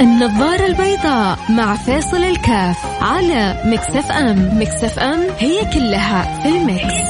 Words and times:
النظارة 0.00 0.66
البيضاء 0.66 1.38
مع 1.50 1.76
فيصل 1.76 2.16
الكاف 2.16 3.02
على 3.02 3.62
Mix 3.66 4.10
FM. 4.12 4.58
Mix 4.60 4.98
FM 4.98 5.20
هي 5.38 5.60
كلها 5.74 6.42
في 6.42 6.48
ال 6.48 6.60
mix. 6.60 7.06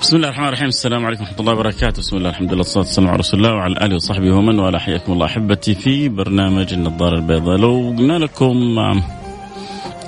بسم 0.00 0.16
الله 0.16 0.28
الرحمن 0.28 0.48
الرحيم. 0.48 0.68
السلام 0.68 1.06
عليكم 1.06 1.22
ورحمة 1.22 1.40
الله 1.40 1.52
وبركاته. 1.52 1.98
بسم 1.98 2.16
الله 2.16 2.30
الحمد 2.30 2.48
لله 2.48 2.58
والصلاة 2.58 2.84
والسلام 2.84 3.08
على 3.08 3.18
رسول 3.18 3.40
الله 3.40 3.54
وعلى 3.54 3.86
آله 3.86 3.94
وصحبه 3.94 4.36
ومن 4.36 4.58
والاه. 4.58 4.78
حياكم 4.78 5.12
الله 5.12 5.26
أحبتي 5.26 5.74
في 5.74 6.08
برنامج 6.08 6.72
النظارة 6.72 7.16
البيضاء. 7.16 7.56
لو 7.56 7.94
قلنا 7.98 8.18
لكم 8.18 8.76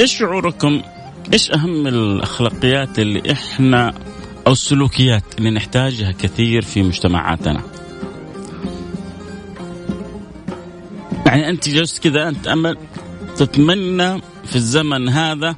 إيش 0.01 0.19
شعوركم؟ 0.19 0.83
إيش 1.33 1.53
أهم 1.53 1.87
الأخلاقيات 1.87 2.99
اللي 2.99 3.33
إحنا 3.33 3.95
أو 4.47 4.53
السلوكيات 4.53 5.25
اللي 5.39 5.51
نحتاجها 5.51 6.13
كثير 6.13 6.63
في 6.63 6.83
مجتمعاتنا؟ 6.83 7.74
يعني 11.35 11.51
أنت 11.51 11.69
جلست 11.69 12.03
كذا 12.03 12.29
أنت 12.29 12.49
أمل 12.49 12.79
تتمنى 13.37 14.21
في 14.45 14.57
الزمن 14.57 15.09
هذا 15.09 15.57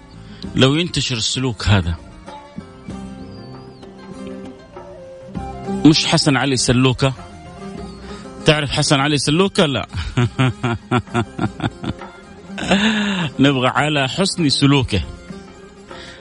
لو 0.54 0.74
ينتشر 0.74 1.16
السلوك 1.16 1.68
هذا. 1.68 1.94
مش 5.84 6.06
حسن 6.06 6.36
علي 6.36 6.56
سلوكة؟ 6.56 7.12
تعرف 8.44 8.70
حسن 8.70 9.00
علي 9.00 9.18
سلوكة؟ 9.18 9.66
لا. 9.66 9.86
نبغى 13.40 13.68
على 13.68 14.08
حسن 14.08 14.48
سلوكه. 14.48 15.00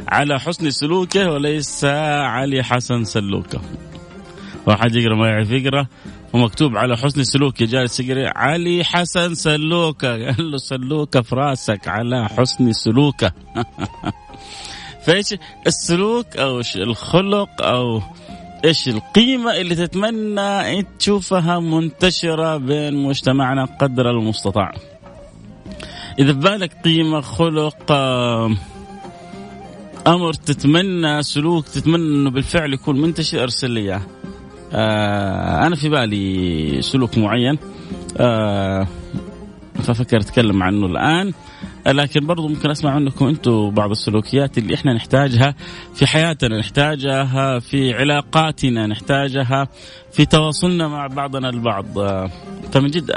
على 0.08 0.40
حسن 0.40 0.70
سلوكه 0.70 1.32
وليس 1.32 1.84
علي 1.84 2.64
حسن 2.64 3.04
سلوكه. 3.04 3.62
واحد 4.68 4.96
يقرأ 4.96 5.16
ما 5.16 5.28
يعرف 5.28 5.52
يقرأ 5.52 5.88
ومكتوب 6.34 6.78
على 6.78 6.98
حسن 6.98 7.24
سلوكه 7.24 7.66
جالس 7.66 8.00
يقرا 8.00 8.38
علي 8.38 8.84
حسن 8.84 9.36
سلوكه 9.36 10.26
قال 10.26 10.52
له 10.52 10.58
سلوكه 10.58 11.22
في 11.22 11.36
راسك 11.36 11.88
على 11.88 12.28
حسن 12.28 12.72
سلوكه 12.74 13.32
فايش؟ 15.06 15.36
السلوك 15.68 16.38
أو 16.38 16.62
الخلق 16.76 17.62
أو 17.62 18.02
إيش؟ 18.66 18.90
القيمة 18.90 19.58
اللي 19.58 19.76
تتمنى 19.76 20.84
تشوفها 21.00 21.60
منتشرة 21.60 22.58
بين 22.58 22.94
مجتمعنا 22.94 23.66
قدر 23.66 24.10
المستطاع. 24.10 24.74
إذا 26.20 26.34
في 26.34 26.40
بالك 26.40 26.74
قيمة 26.84 27.22
خلق 27.22 27.92
أمر 30.08 30.34
تتمنى 30.34 31.24
سلوك 31.24 31.68
تتمنى 31.68 32.04
إنه 32.04 32.30
بالفعل 32.30 32.74
يكون 32.74 33.02
منتشر 33.02 33.44
أرسل 33.44 33.72
لي 33.72 33.80
إياه. 33.80 34.02
أنا 35.68 35.76
في 35.76 35.90
بالي 35.90 36.82
سلوك 36.82 37.18
معين 37.18 37.58
آه 38.18 38.88
ففكر 39.84 40.18
أتكلم 40.18 40.64
عنه 40.64 40.86
الآن 40.86 41.34
لكن 41.88 42.26
برضو 42.26 42.48
ممكن 42.48 42.70
أسمع 42.72 43.00
منكم 43.00 43.26
أنتم 43.28 43.70
بعض 43.70 43.92
السلوكيات 43.92 44.58
اللي 44.58 44.76
إحنا 44.76 44.94
نحتاجها 44.94 45.56
في 45.94 46.06
حياتنا 46.08 46.60
نحتاجها 46.60 47.60
في 47.60 47.94
علاقاتنا 47.94 48.88
نحتاجها 48.88 49.68
في 50.12 50.26
تواصلنا 50.26 50.88
مع 50.88 51.08
بعضنا 51.08 51.50
البعض. 51.50 51.86
فمن 52.72 52.88
جد 52.92 53.12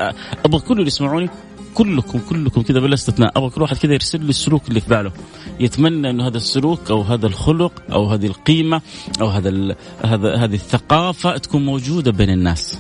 أبغى 0.44 0.60
كل 0.60 0.74
اللي 0.74 0.86
يسمعوني 0.86 1.28
كلكم 1.74 2.18
كلكم 2.18 2.62
كذا 2.62 2.80
بلا 2.80 2.94
استثناء 2.94 3.32
أبغى 3.36 3.50
كل 3.50 3.62
واحد 3.62 3.76
كذا 3.76 3.92
يرسل 3.92 4.20
لي 4.24 4.28
السلوك 4.30 4.68
اللي 4.68 4.80
في 4.80 4.88
باله. 4.88 5.12
يتمنى 5.60 6.10
انه 6.10 6.26
هذا 6.26 6.36
السلوك 6.36 6.90
أو 6.90 7.02
هذا 7.02 7.26
الخلق 7.26 7.72
أو 7.92 8.06
هذه 8.06 8.26
القيمة 8.26 8.80
أو 9.20 9.26
هذا 9.26 9.76
هذا 10.04 10.36
هذه 10.36 10.54
الثقافة 10.54 11.36
تكون 11.36 11.64
موجودة 11.64 12.10
بين 12.10 12.30
الناس. 12.30 12.78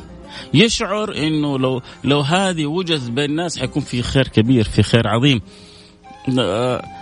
يشعر 0.54 1.16
إنه 1.16 1.58
لو 1.58 1.82
لو 2.04 2.20
هذه 2.20 2.66
وجدت 2.66 3.10
بين 3.10 3.30
الناس 3.30 3.58
حيكون 3.58 3.82
في 3.82 4.02
خير 4.02 4.28
كبير 4.28 4.64
في 4.64 4.82
خير 4.82 5.08
عظيم. 5.08 5.40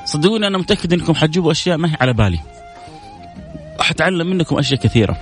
صدقوني 0.05 0.47
أنا 0.47 0.59
متأكد 0.59 0.93
إنكم 0.93 1.15
حتجيبوا 1.15 1.53
أشياء 1.53 1.77
ما 1.77 1.91
هي 1.91 1.97
على 2.01 2.13
بالي. 2.13 2.39
حتعلم 3.81 4.27
منكم 4.27 4.59
أشياء 4.59 4.81
كثيرة. 4.81 5.17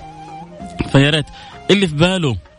فيا 0.93 1.11
ريت 1.11 1.27
اللي 1.71 1.87
في 1.87 1.95
باله 1.95 2.31
آه 2.31 2.54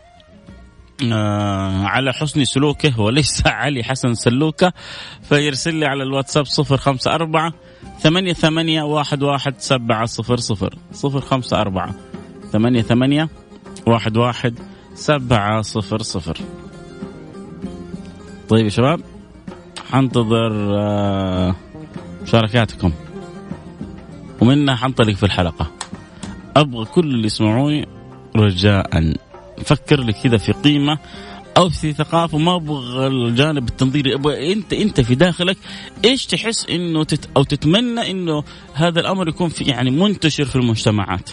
على 1.86 2.14
حسن 2.14 2.46
سلوكه 2.46 3.00
وليس 3.00 3.48
علي 3.48 3.84
حسن 3.84 4.14
سلوكه 4.14 4.74
فيرسل 5.22 5.76
لي 5.76 5.86
على 5.86 6.04
الواتساب 6.04 6.46
صفر 6.46 6.78
خمسة 6.78 7.12
أربعة 7.12 7.54
ثمانية 8.00 8.34
ثمانية 8.34 8.84
واحد 8.84 9.24
واحد 9.24 9.56
سبعة 9.58 10.06
صفر 10.06 10.38
صفر 10.38 10.76
صفر 10.92 11.22
خمسة 11.22 11.62
أربعة 11.62 11.96
ثمانية 12.52 12.82
ثمانية 12.82 13.30
واحد 13.88 14.18
واحد 14.18 14.60
سبعة 14.94 15.62
صفر 15.62 16.02
صفر. 16.02 16.38
طيب 18.50 18.64
يا 18.66 18.70
شباب 18.70 19.02
حنتظر 19.92 20.78
آه 20.78 21.56
مشاركاتكم. 22.22 22.92
ومنها 24.42 24.76
حنطلق 24.76 25.14
في 25.14 25.24
الحلقة. 25.24 25.72
أبغى 26.56 26.86
كل 26.86 27.08
اللي 27.08 27.26
يسمعوني 27.26 27.88
رجاء. 28.36 29.16
فكر 29.66 30.00
لي 30.00 30.14
كذا 30.14 30.38
في 30.38 30.52
قيمة 30.52 31.00
أو 31.58 31.70
في 31.70 31.94
ثقافة 31.94 32.38
ما 32.38 32.56
أبغى 32.56 33.08
الجانب 33.08 33.68
التنظيري. 33.68 34.16
أبغى 34.16 34.54
أنت 34.54 34.74
أنت 34.74 35.02
في 35.02 35.16
داخلك 35.16 35.58
إيش 36.06 36.26
تحس 36.26 36.66
إنه 36.70 37.04
تت 37.04 37.30
أو 37.38 37.44
تتمنى 37.44 38.12
إنه 38.12 38.44
هذا 38.74 39.00
الأمر 39.00 39.28
يكون 39.28 39.50
في 39.50 39.64
يعني 39.64 39.92
منتشر 39.92 40.46
في 40.46 40.56
المجتمعات؟ 40.56 41.30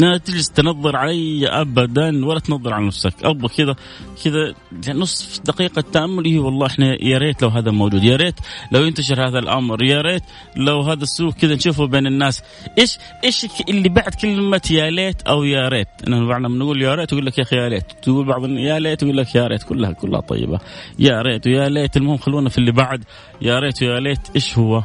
لا 0.00 0.18
تجلس 0.18 0.50
تنظر 0.50 0.96
علي 0.96 1.48
ابدا 1.48 2.26
ولا 2.26 2.40
تنظر 2.40 2.74
على 2.74 2.86
نفسك. 2.86 3.14
أبغى 3.24 3.48
كذا 3.48 3.76
كذا 4.24 4.92
نصف 4.92 5.40
دقيقة 5.44 5.84
تأمل. 5.92 6.26
هي 6.26 6.38
والله 6.38 6.66
إحنا 6.66 7.04
يا 7.04 7.18
ريت 7.18 7.42
لو 7.42 7.48
هذا 7.48 7.70
موجود. 7.70 8.04
يا 8.04 8.16
ريت 8.16 8.34
لو 8.72 8.84
ينتشر 8.84 9.28
هذا 9.28 9.38
الأمر. 9.38 9.82
يا 9.82 10.00
ريت 10.00 10.22
لو 10.56 10.80
هذا 10.80 11.02
السلوك 11.02 11.34
كذا 11.34 11.54
نشوفه 11.54 11.86
بين 11.86 12.06
الناس. 12.06 12.42
إيش 12.78 12.98
إيش 13.24 13.46
اللي 13.68 13.88
بعد 13.88 14.14
كلمة 14.14 14.60
يا 14.70 14.90
ليت 14.90 15.22
أو 15.22 15.44
يا 15.44 15.68
ريت؟ 15.68 15.88
انا 16.06 16.26
بعضنا 16.26 16.48
نقول 16.48 16.82
يا 16.82 16.94
ريت 16.94 17.12
يقول 17.12 17.26
لك 17.26 17.38
يا 17.38 17.42
أخي 17.42 17.56
يا 17.56 17.68
ليت. 17.68 17.92
تقول 18.02 18.26
بعض 18.26 18.48
يا 18.48 18.78
ليت 18.78 19.02
يقول 19.02 19.16
لك 19.16 19.34
يا 19.34 19.46
ريت. 19.46 19.62
كلها 19.62 19.92
كلها 19.92 20.20
طيبة. 20.20 20.58
يا 20.98 21.22
ريت 21.22 21.46
ويا 21.46 21.68
ليت. 21.68 21.96
المهم 21.96 22.16
خلونا 22.16 22.48
في 22.48 22.58
اللي 22.58 22.72
بعد. 22.72 23.04
يا 23.42 23.58
ريت 23.58 23.82
ويا 23.82 24.00
ليت. 24.00 24.20
إيش 24.34 24.58
هو؟ 24.58 24.82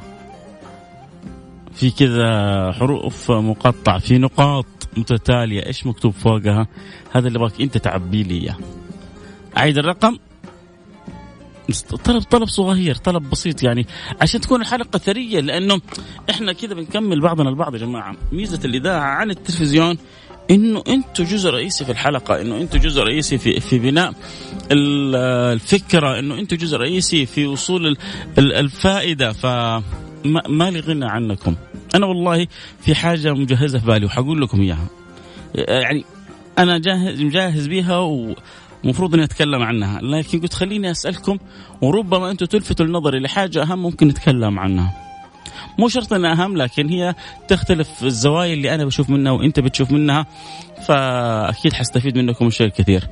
في 1.74 1.92
كذا 1.92 2.72
حروف 2.72 3.32
مقطعة 3.32 4.00
في 4.00 4.18
نقاط. 4.18 4.66
متتالية 4.98 5.66
إيش 5.66 5.86
مكتوب 5.86 6.14
فوقها؟ 6.14 6.68
هذا 7.12 7.28
اللي 7.28 7.40
باك 7.40 7.62
أنت 7.62 7.78
تعبي 7.78 8.24
لي 8.24 8.42
إياه. 8.42 8.58
أعيد 9.58 9.78
الرقم؟ 9.78 10.18
طلب 12.06 12.22
طلب 12.22 12.48
صغير 12.48 12.96
طلب 12.96 13.30
بسيط 13.30 13.64
يعني 13.64 13.88
عشان 14.22 14.42
تكون 14.42 14.62
الحلقة 14.62 15.00
ثرية 15.00 15.40
لأنه 15.40 15.82
إحنا 16.30 16.54
كذا 16.54 16.74
بنكمل 16.74 17.22
بعضنا 17.22 17.50
البعض 17.50 17.74
يا 17.74 17.80
جماعة. 17.80 18.16
ميزة 18.32 18.60
الإذاعة 18.66 19.02
عن 19.02 19.32
التلفزيون 19.32 19.98
إنه 20.52 20.84
أنتم 20.88 21.24
جزء 21.24 21.50
رئيسي 21.50 21.86
في 21.86 21.92
الحلقة 21.92 22.42
إنه 22.42 22.62
أنتم 22.62 22.80
جزء 22.80 23.02
رئيسي 23.02 23.38
في 23.38 23.60
في 23.60 23.80
بناء 23.80 24.14
الفكرة 24.72 26.20
إنه 26.20 26.40
أنتم 26.40 26.58
جزء 26.58 26.78
رئيسي 26.78 27.26
في 27.26 27.48
وصول 27.48 27.98
الفائدة. 28.38 29.32
ف 29.34 29.46
ما 30.50 30.72
لي 30.72 30.80
غنى 30.80 31.06
عنكم. 31.06 31.56
أنا 31.96 32.06
والله 32.06 32.48
في 32.82 32.96
حاجة 32.96 33.34
مجهزة 33.34 33.80
في 33.80 33.86
بالي 33.86 34.06
وحقول 34.06 34.42
لكم 34.42 34.62
إياها. 34.62 34.88
يعني 35.56 36.04
أنا 36.58 36.78
جاهز 36.78 37.22
مجهز 37.22 37.68
بيها 37.68 37.98
ومفروض 38.84 39.14
إني 39.14 39.24
أتكلم 39.24 39.64
عنها. 39.64 40.02
لكن 40.02 40.40
قلت 40.40 40.54
خليني 40.54 40.92
أسألكم 40.92 41.38
وربما 41.82 42.32
أنتم 42.32 42.46
تلفتوا 42.46 42.86
النظر 42.86 43.20
لحاجة 43.20 43.64
أهم 43.64 43.80
ممكن 43.80 44.08
نتكلم 44.08 44.60
عنها. 44.60 45.02
مو 45.80 45.88
شرط 45.88 46.14
إنها 46.14 46.44
أهم 46.44 46.58
لكن 46.58 46.90
هي 46.90 47.16
تختلف 47.48 48.04
الزوايا 48.04 48.54
اللي 48.54 48.76
أنا 48.76 48.86
بشوف 48.86 49.10
منها 49.10 49.32
وأنت 49.32 49.60
بتشوف 49.60 49.92
منها 49.92 50.26
فأكيد 50.88 51.74
حستفيد 51.74 52.18
منكم 52.18 52.50
شيء 52.50 52.68
كثير 52.68 53.08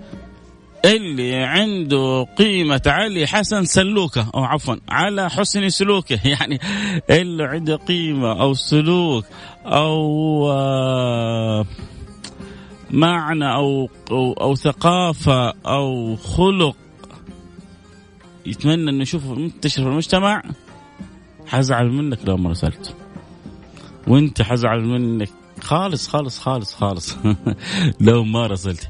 اللي 0.85 1.35
عنده 1.35 2.23
قيمة 2.37 2.81
علي 2.85 3.27
حسن 3.27 3.65
سلوكه. 3.65 4.29
أو 4.35 4.43
عفوا 4.43 4.75
على 4.89 5.29
حسن 5.29 5.69
سلوكه. 5.69 6.19
يعني 6.27 6.59
اللي 7.09 7.43
عنده 7.43 7.75
قيمة 7.75 8.41
أو 8.41 8.53
سلوك 8.53 9.25
أو 9.65 10.51
آه، 10.51 11.65
معنى 12.91 13.53
أو, 13.53 13.89
أو, 14.11 14.33
أو 14.33 14.55
ثقافة 14.55 15.49
أو 15.49 16.15
خلق. 16.15 16.75
يتمنى 18.45 18.89
إنه 18.89 19.01
يشوفه 19.01 19.33
منتشر 19.33 19.83
في 19.83 19.89
المجتمع. 19.89 20.43
حزعل 21.47 21.89
منك 21.89 22.19
لو 22.25 22.37
ما 22.37 22.49
رسلت 22.49 22.95
وأنت 24.07 24.41
حزعل 24.41 24.85
منك. 24.85 25.29
خالص 25.61 26.07
خالص 26.07 26.39
خالص 26.39 26.73
خالص. 26.73 27.17
لو 28.01 28.23
ما 28.23 28.47
رسلت 28.47 28.89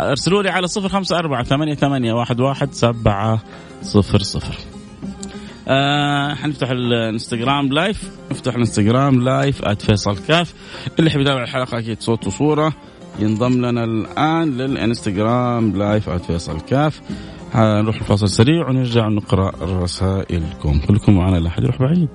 ارسلوا 0.00 0.42
لي 0.42 0.50
على 0.50 0.66
صفر 0.66 0.88
خمسة 0.88 1.18
أربعة 1.18 1.42
ثمانية 1.42 1.74
ثمانية 1.74 2.12
واحد 2.12 2.40
واحد 2.40 2.72
سبعة 2.72 3.42
صفر 3.82 4.18
صفر. 4.18 4.56
آه 5.68 6.34
حنفتح 6.34 6.70
الانستغرام 6.70 7.68
live. 7.68 8.10
مفتوح 8.30 8.54
الانستغرام 8.54 9.24
live 9.24 9.68
@فيصل 9.68 10.18
كاف. 10.18 10.54
اللي 10.98 11.10
يحب 11.10 11.20
يتابع 11.20 11.42
الحلقة 11.42 11.78
أكيد 11.78 12.00
صوت 12.00 12.26
وصورة. 12.26 12.72
ينضم 13.18 13.66
لنا 13.66 13.84
الآن 13.84 14.56
للانستغرام 14.56 15.76
live 15.76 16.10
@فيصل 16.10 16.60
كاف. 16.60 17.00
نروح 17.54 17.96
الفاصل 17.96 18.28
سريع 18.28 18.68
ونرجع 18.68 19.08
نقرأ 19.08 19.52
رسائلكم. 19.62 20.80
كلكم 20.88 21.16
معنا 21.16 21.36
لا 21.36 21.48
أحد 21.48 21.62
يروح 21.62 21.78
بعيد. 21.78 22.08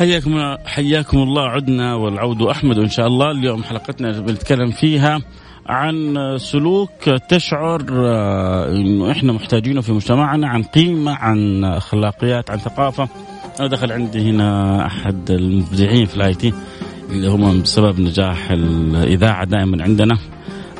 حياكم 0.00 0.56
حياكم 0.66 1.18
الله 1.18 1.42
عدنا 1.42 1.94
والعود 1.94 2.42
أحمد. 2.42 2.78
وإن 2.78 2.88
شاء 2.88 3.06
الله 3.06 3.30
اليوم 3.30 3.62
حلقتنا 3.62 4.20
بنتكلم 4.20 4.70
فيها 4.70 5.20
عن 5.66 6.16
سلوك 6.38 7.04
تشعر 7.28 7.80
انه 8.68 9.10
إحنا 9.10 9.32
محتاجينه 9.32 9.80
في 9.80 9.92
مجتمعنا 9.92 10.48
عن 10.48 10.62
قيمة 10.62 11.12
عن 11.12 11.64
أخلاقيات 11.64 12.50
عن 12.50 12.58
ثقافة. 12.58 13.08
أنا 13.60 13.68
دخل 13.68 13.92
عندي 13.92 14.30
هنا 14.30 14.86
أحد 14.86 15.30
المبدعين 15.30 16.06
في 16.06 16.16
الآي 16.16 16.34
تي 16.34 16.52
اللي 17.10 17.28
هم 17.28 17.62
بسبب 17.62 18.00
نجاح 18.00 18.50
الإذاعة 18.50 19.44
دائما 19.44 19.82
عندنا. 19.82 20.18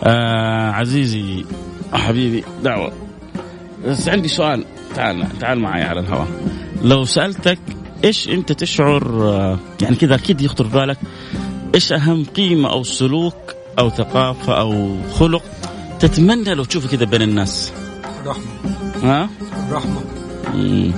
آه 0.04 0.70
عزيزي 0.70 1.44
حبيبي 1.92 2.44
دعوة. 2.64 2.92
بس 3.86 4.08
عندي 4.08 4.28
سؤال 4.28 4.64
تعال 4.94 5.38
تعال 5.40 5.58
معي 5.58 5.82
على 5.82 6.00
الهواء. 6.00 6.28
لو 6.82 7.04
سألتك 7.04 7.58
إيش 8.04 8.28
أنت 8.28 8.52
تشعر 8.52 9.58
يعني 9.82 9.96
كذا 9.96 10.14
أكيد 10.14 10.40
يخطر 10.40 10.64
في 10.64 10.74
بالك 10.74 10.98
إيش 11.74 11.92
أهم 11.92 12.24
قيمة 12.24 12.70
أو 12.70 12.82
سلوك 12.82 13.54
أو 13.78 13.90
ثقافة 13.90 14.60
أو 14.60 14.96
خلق 15.12 15.42
تتمنى 16.00 16.54
لو 16.54 16.64
تشوفه 16.64 16.88
كذا 16.88 17.04
بين 17.04 17.22
الناس؟ 17.22 17.72
الرحمة 18.22 18.44
ها؟ 19.02 19.30
الرحمة 19.68 20.00
مم. 20.54 20.92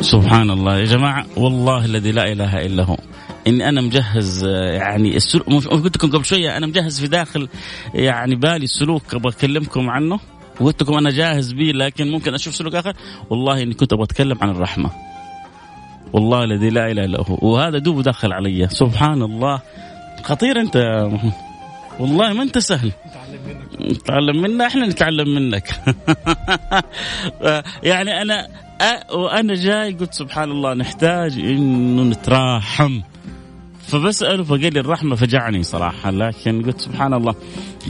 سبحان 0.00 0.50
الله 0.50 0.78
يا 0.78 0.84
جماعة 0.84 1.26
والله 1.36 1.84
الذي 1.84 2.12
لا 2.12 2.32
إله 2.32 2.66
إلا 2.66 2.82
هو. 2.84 2.96
إني 3.46 3.68
أنا 3.68 3.80
مجهز 3.80 4.44
يعني 4.44 5.16
السلوك 5.16 5.66
قلت 5.66 5.96
لكم 5.96 6.10
قبل 6.10 6.24
شوية 6.24 6.56
أنا 6.56 6.66
مجهز 6.66 7.00
في 7.00 7.08
داخل 7.08 7.48
يعني 7.94 8.34
بالي 8.34 8.66
سلوك 8.66 9.14
أبغى 9.14 9.32
أكلمكم 9.32 9.90
عنه. 9.90 10.20
وقلت 10.60 10.82
لكم 10.82 10.94
أنا 10.94 11.10
جاهز 11.10 11.52
به 11.52 11.72
لكن 11.74 12.10
ممكن 12.10 12.34
أشوف 12.34 12.54
سلوك 12.54 12.74
آخر. 12.74 12.92
والله 13.30 13.62
إني 13.62 13.74
كنت 13.74 13.92
أبغى 13.92 14.04
أتكلم 14.04 14.38
عن 14.40 14.50
الرحمة. 14.50 14.90
والله 16.14 16.44
الذي 16.44 16.68
لا 16.68 16.90
إله 16.90 17.04
إلا 17.04 17.20
هو. 17.20 17.38
وهذا 17.42 17.78
دوب 17.78 18.00
دخل 18.00 18.32
علي. 18.32 18.68
سبحان 18.68 19.22
الله 19.22 19.60
خطير 20.22 20.60
أنت. 20.60 20.76
يا 20.76 21.18
والله 22.00 22.32
ما 22.32 22.42
أنت 22.42 22.58
سهل. 22.58 22.92
نتعلم 23.80 24.42
منا 24.42 24.66
إحنا 24.66 24.86
نتعلم 24.86 25.34
منك. 25.34 25.68
يعني 27.90 28.22
أنا 28.22 28.46
وأنا 29.14 29.54
جاي 29.54 29.92
قلت 29.92 30.14
سبحان 30.14 30.50
الله 30.50 30.74
نحتاج 30.74 31.38
إنه 31.38 32.02
نتراحم. 32.02 33.00
فبسأله 33.86 34.44
فقال 34.44 34.74
لي 34.74 34.80
الرحمة 34.80 35.16
فجعني 35.16 35.62
صراحة. 35.62 36.10
لكن 36.10 36.62
قلت 36.62 36.80
سبحان 36.80 37.14
الله 37.14 37.34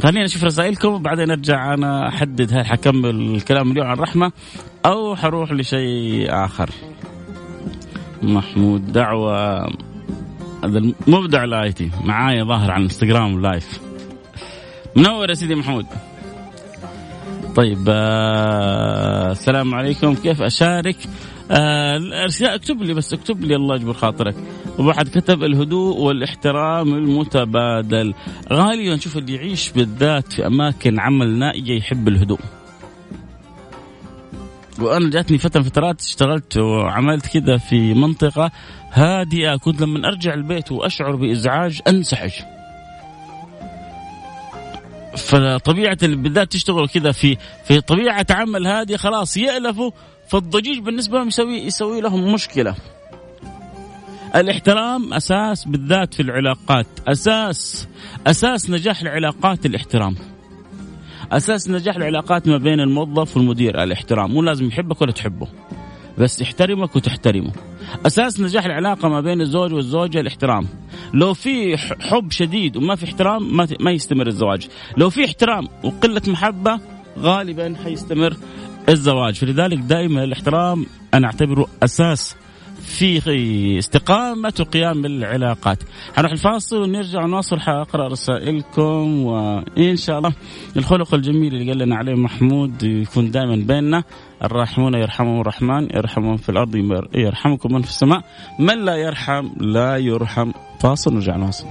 خلينا 0.03 0.25
نشوف 0.25 0.45
رسائلكم. 0.45 0.89
وبعدين 0.89 1.31
أرجع 1.31 1.75
أنا 1.75 2.09
أحدد 2.09 2.53
هل 2.53 2.67
حكمل 2.67 3.35
الكلام 3.35 3.73
اليوم 3.73 3.87
عن 3.87 3.95
الرحمة 3.95 4.33
أو 4.87 5.17
حروح 5.17 5.53
لشيء 5.53 6.45
آخر. 6.45 6.71
محمود 8.27 8.93
دعوة 8.93 9.61
هذا 10.65 10.79
المبدع 11.09 11.45
ال 11.45 11.60
IT 11.60 11.91
معايا 12.05 12.45
ظاهر 12.45 12.71
على 12.71 12.79
الانستغرام 12.79 13.43
live 13.43 13.81
منور 14.97 15.29
يا 15.29 15.35
سيدي 15.35 15.55
محمود. 15.55 15.87
طيب 17.57 17.85
آه 17.89 19.33
السلام 19.33 19.75
عليكم 19.75 20.15
كيف 20.15 20.43
أشارك؟ 20.43 20.97
آه 21.51 22.01
اكتب 22.43 22.83
لي 22.83 22.95
بس 22.95 23.13
اكتب 23.13 23.45
لي 23.45 23.57
الله 23.57 23.77
يجبر 23.77 23.93
خاطرك. 23.93 24.35
وواحد 24.79 25.09
كتب 25.09 25.45
الهدوء 25.45 26.01
والإحترام 26.01 26.95
المتبادل. 26.95 28.15
غالبا 28.53 28.95
نشوف 28.95 29.17
اللي 29.17 29.35
يعيش 29.35 29.71
بالذات 29.73 30.33
في 30.33 30.47
أماكن 30.47 31.01
عمل 31.01 31.39
نائية 31.39 31.79
يحب 31.79 32.09
الهدوء. 32.09 32.41
وأنا 34.79 35.11
جاتني 35.11 35.39
فترة 35.39 35.61
من 35.61 35.69
فترات 35.69 36.01
اشتغلت 36.01 36.57
وعملت 36.57 37.27
كذا 37.27 37.57
في 37.57 37.95
منطقة 37.95 38.51
هادئة 38.93 39.57
كنت 39.57 39.81
لما 39.81 40.09
أرجع 40.09 40.35
البيت 40.35 40.73
وأشعر 40.73 41.17
بإزعاج 41.17 41.81
أنسحج 41.89 42.33
فطبيعة 45.17 45.99
بالذات 46.03 46.53
تشتغل 46.53 46.89
كذا 46.89 47.13
في 47.13 47.37
في 47.65 47.81
طبيعة 47.81 48.27
عمل 48.31 48.67
هاديه 48.67 48.97
خلاص 48.97 49.37
يالفوا 49.37 49.91
فالضجيج 50.29 50.79
بالنسبة 50.79 51.19
لهم 51.19 51.29
يسوي 51.29 51.59
يسوي 51.59 52.01
لهم 52.01 52.33
مشكلة. 52.33 52.75
الاحترام 54.35 55.15
أساس 55.15 55.65
بالذات 55.65 56.15
في 56.15 56.23
العلاقات، 56.23 56.87
أساس 57.09 57.89
أساس 58.27 58.71
نجاح 58.71 59.01
العلاقات 59.01 59.67
الاحترام. 59.67 60.34
أساس 61.37 61.71
نجاح 61.71 61.97
العلاقات 61.97 62.49
ما 62.49 62.59
بين 62.59 62.81
الموظف 62.81 63.37
والمدير 63.37 63.83
الاحترام، 63.83 64.31
مو 64.31 64.43
لازم 64.43 64.67
يحبك 64.67 65.03
ولا 65.03 65.13
تحبه. 65.13 65.49
بس 66.19 66.41
يحترمك 66.41 66.97
وتحترمه. 66.97 67.53
أساس 68.07 68.41
نجاح 68.41 68.65
العلاقة 68.65 69.09
ما 69.09 69.21
بين 69.21 69.41
الزوج 69.41 69.73
والزوجة 69.73 70.21
الاحترام. 70.21 70.67
لو 71.15 71.35
في 71.35 71.77
حب 72.01 72.31
شديد 72.31 72.77
وما 72.77 72.95
في 72.97 73.05
احترام 73.05 73.57
ما 73.57 73.69
ما 73.81 73.91
يستمر 73.91 74.27
الزواج. 74.27 74.69
لو 74.97 75.11
في 75.11 75.25
احترام 75.25 75.69
وقلة 75.85 76.23
محبة 76.27 76.81
غالبا 77.19 77.75
حيستمر 77.85 78.37
الزواج، 78.89 79.35
فلذلك 79.35 79.79
دائما 79.79 80.25
الاحترام 80.25 80.87
أنا 81.15 81.27
أعتبره 81.27 81.67
أساس 81.83 82.37
في 82.85 83.79
استقامة 83.79 84.53
وقيام 84.61 85.05
العلاقات 85.05 85.79
حنروح 86.17 86.33
الفاصل 86.33 86.83
ونرجع 86.83 87.27
نواصل 87.27 87.61
حأقرأ 87.61 88.09
رسائلكم 88.09 89.25
وإن 89.25 89.97
شاء 89.97 90.19
الله 90.19 90.33
الخلق 90.77 91.15
الجميل 91.15 91.55
اللي 91.55 91.73
قال 91.73 91.79
لنا 91.79 91.97
عليه 91.97 92.15
محمود 92.15 92.83
يكون 92.83 93.31
دائما 93.31 93.57
بيننا. 93.57 94.05
الراحمون 94.43 94.95
يرحمهم 94.95 95.41
الرحمن 95.41 95.89
يرحمهم 95.95 96.37
في 96.37 96.49
الأرض 96.49 96.77
يرحمكم 97.15 97.73
من 97.75 97.83
في 97.83 97.89
السماء. 97.89 98.23
من 98.59 98.85
لا 98.85 98.97
يرحم 98.97 99.49
لا 99.61 99.97
يرحم. 99.97 100.53
فاصل 100.81 101.13
ونرجع 101.13 101.37
نواصل. 101.37 101.67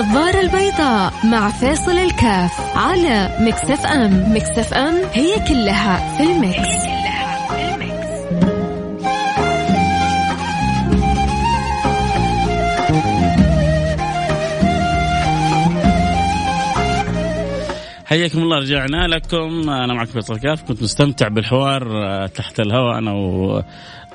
النظارة 0.00 0.40
البيضاء 0.40 1.12
مع 1.24 1.48
فيصل 1.48 1.98
الكاف 1.98 2.76
على 2.76 3.36
Mix 3.40 3.86
FM. 3.86 4.34
Mix 4.34 4.74
FM 4.74 4.94
هي 5.12 5.34
كلها 5.48 6.16
في 6.16 6.22
ال 6.22 6.36
mix, 6.36 6.90
حياكم 18.06 18.38
الله 18.38 18.56
رجعنا 18.56 19.08
لكم. 19.08 19.70
أنا 19.70 19.94
معكم 19.94 20.12
فيصل 20.12 20.38
كاف. 20.38 20.62
كنت 20.62 20.82
مستمتع 20.82 21.28
بالحوار 21.28 22.04
آه، 22.04 22.26
تحت 22.26 22.60
الهواء 22.60 22.98
أنا 22.98 23.12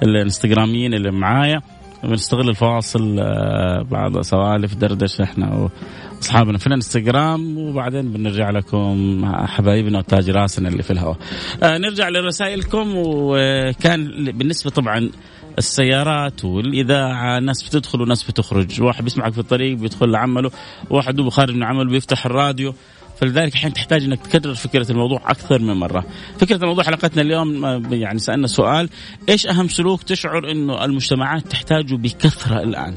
والإنستغراميين 0.01 0.93
اللي 0.93 1.11
معايا. 1.11 1.61
بنستغل 2.03 2.49
الفواصل 2.49 3.19
آه، 3.19 3.81
بعض 3.91 4.21
سوالف 4.21 4.75
دردشة 4.75 5.23
إحنا 5.23 5.69
وأصحابنا 6.17 6.57
في 6.57 6.67
الإنستغرام 6.67 7.57
وبعدين 7.57 8.11
بنرجع 8.11 8.49
لكم 8.49 9.21
حبايبنا 9.47 9.99
وتاج 9.99 10.29
راسنا 10.29 10.69
اللي 10.69 10.83
في 10.83 10.91
الهواء. 10.91 11.17
آه، 11.63 11.77
نرجع 11.77 12.09
لرسائلكم 12.09 12.93
وكان 12.95 14.31
بالنسبة 14.31 14.69
طبعا 14.69 15.09
السيارات 15.57 16.45
والإذاعة 16.45 17.39
ناس 17.39 17.63
بتدخل 17.63 18.01
وناس 18.01 18.23
بتخرج، 18.23 18.81
واحد 18.81 19.03
بيسمعك 19.03 19.33
في 19.33 19.39
الطريق 19.39 19.77
بيدخل 19.77 20.09
لعمله، 20.09 20.51
واحد 20.89 21.19
هو 21.19 21.29
خارج 21.29 21.55
من 21.55 21.63
عمله 21.63 21.89
بيفتح 21.89 22.25
الراديو، 22.25 22.73
فلذلك 23.21 23.53
الحين 23.53 23.73
تحتاج 23.73 24.03
إنك 24.03 24.27
تكرر 24.27 24.53
فكرة 24.53 24.91
الموضوع 24.91 25.21
أكثر 25.25 25.61
من 25.61 25.73
مرة. 25.73 26.05
فكرة 26.39 26.55
الموضوع 26.55 26.83
حلقتنا 26.83 27.21
اليوم 27.21 27.65
آه، 27.65 27.81
يعني 27.91 28.19
سألنا 28.19 28.47
سؤال 28.47 28.89
إيش 29.29 29.47
أهم 29.47 29.67
سلوك 29.67 30.03
تشعر 30.03 30.51
إنه 30.51 30.85
المجتمعات 30.85 31.47
تحتاجه 31.47 31.95
بكثرة 31.95 32.63
الآن؟ 32.63 32.95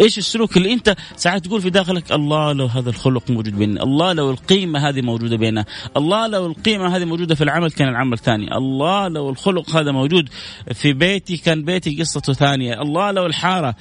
إيش 0.00 0.18
السلوك 0.18 0.56
اللي 0.56 0.72
أنت 0.72 0.96
ساعات 1.16 1.44
تقول 1.44 1.62
في 1.62 1.70
داخلك 1.70 2.12
الله 2.12 2.52
لو 2.52 2.66
هذا 2.66 2.90
الخلق 2.90 3.30
موجود 3.30 3.58
بيننا 3.58 3.82
الله 3.82 4.12
لو 4.12 4.30
القيمة 4.30 4.88
هذه 4.88 5.02
موجودة 5.02 5.36
بيننا 5.36 5.64
الله 5.96 6.26
لو 6.26 6.46
القيمة 6.46 6.96
هذه 6.96 7.04
موجودة 7.04 7.34
في 7.34 7.44
العمل 7.44 7.70
كان 7.70 7.88
العمل 7.88 8.18
ثاني 8.18 8.56
الله 8.56 9.08
لو 9.08 9.30
الخلق 9.30 9.76
هذا 9.76 9.92
موجود 9.92 10.28
في 10.74 10.92
بيتي 10.92 11.36
كان 11.36 11.64
بيتي 11.64 12.00
قصته 12.00 12.32
ثانية 12.32 12.82
الله 12.82 13.10
لو 13.10 13.26
الحارة 13.26 13.74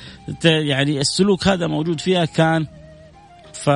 يعني 0.46 1.00
السلوك 1.00 1.48
هذا 1.48 1.68
موجود 1.68 2.00
فيها 2.02 2.26
كان 2.26 2.68
ف 3.54 3.70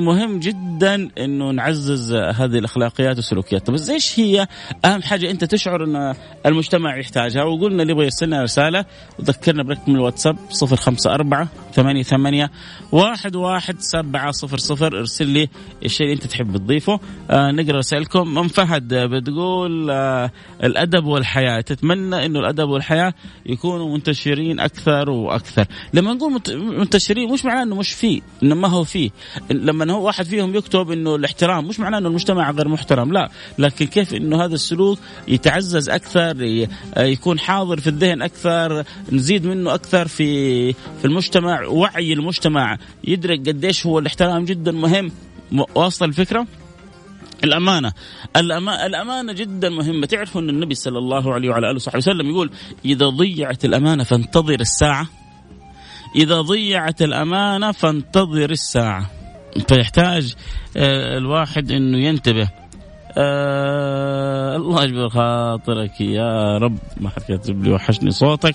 مهم 0.00 0.38
جدا 0.38 1.08
إنه 1.18 1.50
نعزز 1.50 2.12
هذه 2.12 2.58
الأخلاقيات 2.58 3.16
والسلوكيات، 3.16 3.66
طب 3.66 3.76
إيش 3.90 4.20
هي 4.20 4.46
أهم 4.84 5.02
حاجة؟ 5.02 5.30
أنت 5.30 5.44
تشعر 5.44 5.84
إن 5.84 6.14
المجتمع 6.46 6.98
يحتاجها؟ 6.98 7.44
وقلنا 7.44 7.82
اللي 7.82 7.92
يبغى 7.92 8.04
يرسلنا 8.04 8.42
رسالة. 8.42 8.84
وذكرنا 9.18 9.62
برقم 9.62 9.94
الواتساب 9.94 10.36
054 10.62 11.48
ثمانية 11.72 12.02
ثمانية 12.02 12.50
واحد 12.92 13.36
واحد 13.36 13.76
سبعة 13.80 14.30
صفر 14.30 14.58
صفر. 14.58 14.98
ارسل 14.98 15.26
لي 15.26 15.48
الشيء 15.84 16.06
اللي 16.06 16.14
أنت 16.14 16.26
تحب 16.26 16.56
تضيفه. 16.56 17.00
آه 17.30 17.50
نقرأ 17.50 17.78
رسائلكم. 17.78 18.38
أم 18.38 18.48
فهد 18.48 18.94
بتقول 18.94 19.90
آه 19.90 20.30
الأدب 20.64 21.04
والحياة. 21.04 21.60
تتمنى 21.60 22.26
إنه 22.26 22.38
الأدب 22.38 22.68
والحياة 22.68 23.14
يكونوا 23.46 23.94
منتشرين 23.94 24.60
أكثر 24.60 25.10
وأكثر. 25.10 25.66
لما 25.94 26.14
نقول 26.14 26.40
منتشرين 26.56 27.32
مش 27.32 27.44
معناه 27.44 27.62
إنه 27.62 27.76
مش 27.76 27.92
فيه 27.92 28.20
إنه 28.42 28.54
ما 28.54 28.68
هو 28.68 28.84
فيه. 28.84 29.10
لما 29.50 29.92
هو 29.92 30.06
واحد 30.06 30.24
فيهم 30.24 30.54
يكتب 30.54 30.90
إنه 30.90 31.14
الاحترام 31.14 31.68
مش 31.68 31.80
معناه 31.80 31.98
إنه 31.98 32.08
المجتمع 32.08 32.50
غير 32.50 32.68
محترم 32.68 33.12
لا. 33.12 33.30
لكن 33.58 33.86
كيف 33.86 34.14
إنه 34.14 34.44
هذا 34.44 34.54
السلوك 34.54 34.98
يتعزز 35.28 35.88
أكثر 35.88 36.36
يكون 36.96 37.38
حاضر 37.38 37.80
في 37.80 37.86
الذهن 37.86 38.22
أكثر 38.22 38.84
نزيد 39.12 39.46
منه 39.46 39.74
أكثر 39.74 40.08
في 40.08 40.72
في 40.72 41.04
المجتمع 41.04 41.66
وعي 41.66 42.12
المجتمع 42.12 42.78
يدرك 43.04 43.48
قديش 43.48 43.86
هو 43.86 43.98
الاحترام 43.98 44.44
جدا 44.44 44.72
مهم. 44.72 45.10
واصل 45.74 46.04
الفكرة؟ 46.04 46.46
الأمانة. 47.44 47.92
الأمانة 48.36 49.32
جدا 49.32 49.68
مهمة. 49.68 50.06
تعرفوا 50.06 50.40
أن 50.40 50.48
النبي 50.48 50.74
صلى 50.74 50.98
الله 50.98 51.34
عليه 51.34 51.48
وعلى 51.50 51.66
آله 51.66 51.76
وصحبه 51.76 51.98
وسلم 51.98 52.30
يقول 52.30 52.50
إذا 52.84 53.08
ضيعت 53.08 53.64
الأمانة 53.64 54.04
فانتظر 54.04 54.60
الساعة. 54.60 55.08
إذا 56.16 56.40
ضيعت 56.40 57.02
الأمانة 57.02 57.72
فانتظر 57.72 58.50
الساعة. 58.50 59.10
فيحتاج 59.68 60.34
آه، 60.76 61.18
الواحد 61.18 61.70
إنه 61.70 61.98
ينتبه. 61.98 62.48
آه 63.18 64.56
الله 64.56 64.84
يجبر 64.84 65.08
خاطرك 65.08 66.00
يا 66.00 66.58
رب. 66.58 66.78
ما 67.00 67.08
حد 67.08 67.22
كاتب 67.28 67.64
لي 67.64 67.70
وحشني 67.70 68.10
صوتك. 68.10 68.54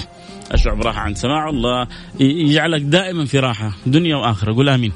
اشعر 0.52 0.76
براحه 0.76 1.02
عن 1.02 1.16
سماع 1.16 1.50
الله. 1.50 1.88
يجعلك 2.20 2.82
دائما 2.82 3.26
في 3.26 3.40
راحة 3.40 3.72
دنيا 3.86 4.16
وآخرة. 4.16 4.54
قول 4.54 4.70
آمين. 4.70 4.92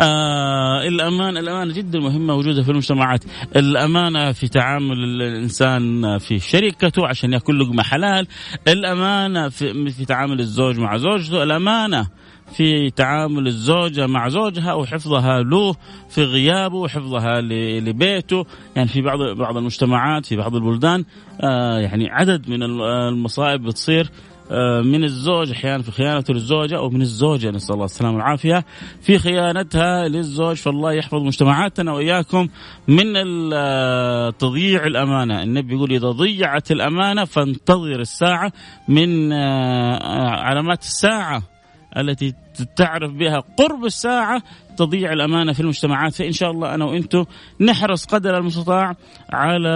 آه 0.00 0.82
الأمان 0.86 1.36
الأمانة 1.36 1.74
جدا 1.74 1.98
مهمة 1.98 2.34
وجودها 2.34 2.62
في 2.62 2.70
المجتمعات. 2.70 3.24
الأمانة 3.56 4.32
في 4.32 4.48
تعامل 4.48 5.22
الإنسان 5.22 6.18
في 6.18 6.38
شركته 6.38 7.06
عشان 7.06 7.32
يأكل 7.32 7.60
لقمة 7.60 7.82
حلال. 7.82 8.26
الأمانة 8.68 9.48
في, 9.48 9.90
في 9.90 10.04
تعامل 10.04 10.40
الزوج 10.40 10.78
مع 10.78 10.96
زوجته. 10.96 11.42
الأمانة 11.42 12.06
في 12.52 12.90
تعامل 12.90 13.46
الزوجة 13.46 14.06
مع 14.06 14.28
زوجها 14.28 14.74
وحفظها 14.74 15.42
له 15.42 15.74
في 16.08 16.24
غيابه 16.24 16.76
وحفظها 16.76 17.40
لبيته. 17.80 18.46
يعني 18.76 18.88
في 18.88 19.02
بعض 19.02 19.18
بعض 19.18 19.56
المجتمعات 19.56 20.26
في 20.26 20.36
بعض 20.36 20.54
البلدان 20.54 21.04
آه 21.40 21.78
يعني 21.78 22.10
عدد 22.10 22.48
من 22.48 22.62
المصائب 22.62 23.62
بتصير 23.62 24.10
آه، 24.50 24.80
من 24.80 25.04
الزوج 25.04 25.50
أحيانا 25.50 25.82
في 25.82 25.92
خيانته 25.92 26.34
للزوجة 26.34 26.76
أو 26.76 26.90
من 26.90 27.00
الزوجة 27.02 27.50
نسأل 27.50 27.74
الله 27.74 27.84
السلامة 27.84 28.14
والعافية 28.14 28.64
في 29.02 29.18
خيانتها 29.18 30.08
للزوج. 30.08 30.56
فالله 30.56 30.92
يحفظ 30.92 31.22
مجتمعاتنا 31.22 31.92
وإياكم 31.92 32.48
من 32.88 33.16
آه، 33.52 34.30
تضييع 34.30 34.86
الأمانة، 34.86 35.42
النبي 35.42 35.74
يقول 35.74 35.92
إذا 35.92 36.10
ضيعت 36.10 36.70
الأمانة 36.70 37.24
فانتظر 37.24 38.00
الساعة 38.00 38.52
من 38.88 39.32
علامات 39.32 40.82
الساعة. 40.82 41.53
التي 41.96 42.34
تعرف 42.76 43.12
بها 43.12 43.42
قرب 43.58 43.84
الساعة 43.84 44.42
تضيع 44.76 45.12
الأمانة 45.12 45.52
في 45.52 45.60
المجتمعات. 45.60 46.14
فإن 46.14 46.32
شاء 46.32 46.50
الله 46.50 46.74
أنا 46.74 46.84
وإنتم 46.84 47.24
نحرص 47.60 48.06
قدر 48.06 48.38
المستطاع 48.38 48.96
على 49.32 49.68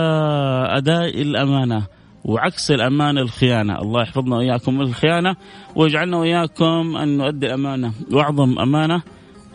أداء 0.70 1.22
الأمانة 1.22 1.87
وعكس 2.25 2.70
الأمانة 2.70 3.20
الخيانة. 3.20 3.78
الله 3.78 4.02
يحفظنا 4.02 4.37
وإياكم 4.37 4.75
من 4.75 4.80
الخيانة 4.80 5.37
ويجعلنا 5.76 6.16
وإياكم 6.16 6.96
أن 6.96 7.16
نؤدي 7.16 7.46
الأمانة 7.46 7.92
وأعظم 8.12 8.58
أمانة 8.58 9.02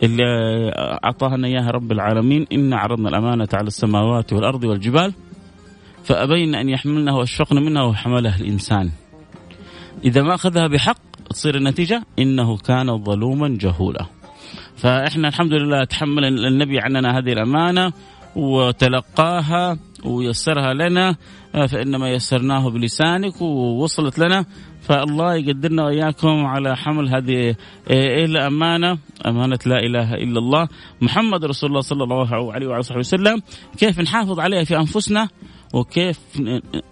اللي 0.02 0.24
أعطاها 1.04 1.36
إياها 1.44 1.70
رب 1.70 1.92
العالمين. 1.92 2.46
إن 2.52 2.72
عرضنا 2.72 3.08
الأمانة 3.08 3.48
على 3.54 3.66
السماوات 3.66 4.32
والأرض 4.32 4.64
والجبال 4.64 5.12
فأبين 6.04 6.54
أن 6.54 6.68
يحملنها 6.68 7.14
وأشفقن 7.14 7.56
منها 7.56 7.82
وحملها 7.82 8.36
الإنسان. 8.36 8.90
إذا 10.04 10.22
ما 10.22 10.34
أخذها 10.34 10.66
بحق 10.66 10.96
تصير 11.30 11.56
النتيجة 11.56 12.02
إنه 12.18 12.56
كان 12.56 13.04
ظلوما 13.04 13.56
جهولا. 13.60 14.06
فإحنا 14.76 15.28
الحمد 15.28 15.52
لله 15.52 15.84
تحمل 15.84 16.24
النبي 16.24 16.80
عننا 16.80 17.18
هذه 17.18 17.32
الأمانة 17.32 17.92
وتلقاها 18.36 19.78
ويسرها 20.04 20.74
لنا 20.74 21.16
فإنما 21.68 22.10
يسرناه 22.10 22.70
بلسانك 22.70 23.42
ووصلت 23.42 24.18
لنا. 24.18 24.44
فالله 24.80 25.34
يقدرنا 25.34 25.84
وإياكم 25.84 26.46
على 26.46 26.76
حمل 26.76 27.08
هذه 27.08 27.56
الأمانة 28.24 28.98
أمانة 29.26 29.58
لا 29.66 29.78
إله 29.78 30.14
إلا 30.14 30.38
الله. 30.38 30.68
محمد 31.00 31.44
رسول 31.44 31.70
الله 31.70 31.80
صلى 31.80 32.04
الله 32.04 32.52
عليه 32.52 32.66
وعلى 32.66 32.82
صحبه 32.82 32.98
وسلم 32.98 33.42
كيف 33.78 34.00
نحافظ 34.00 34.40
عليها 34.40 34.64
في 34.64 34.76
أنفسنا 34.76 35.28
وكيف 35.74 36.20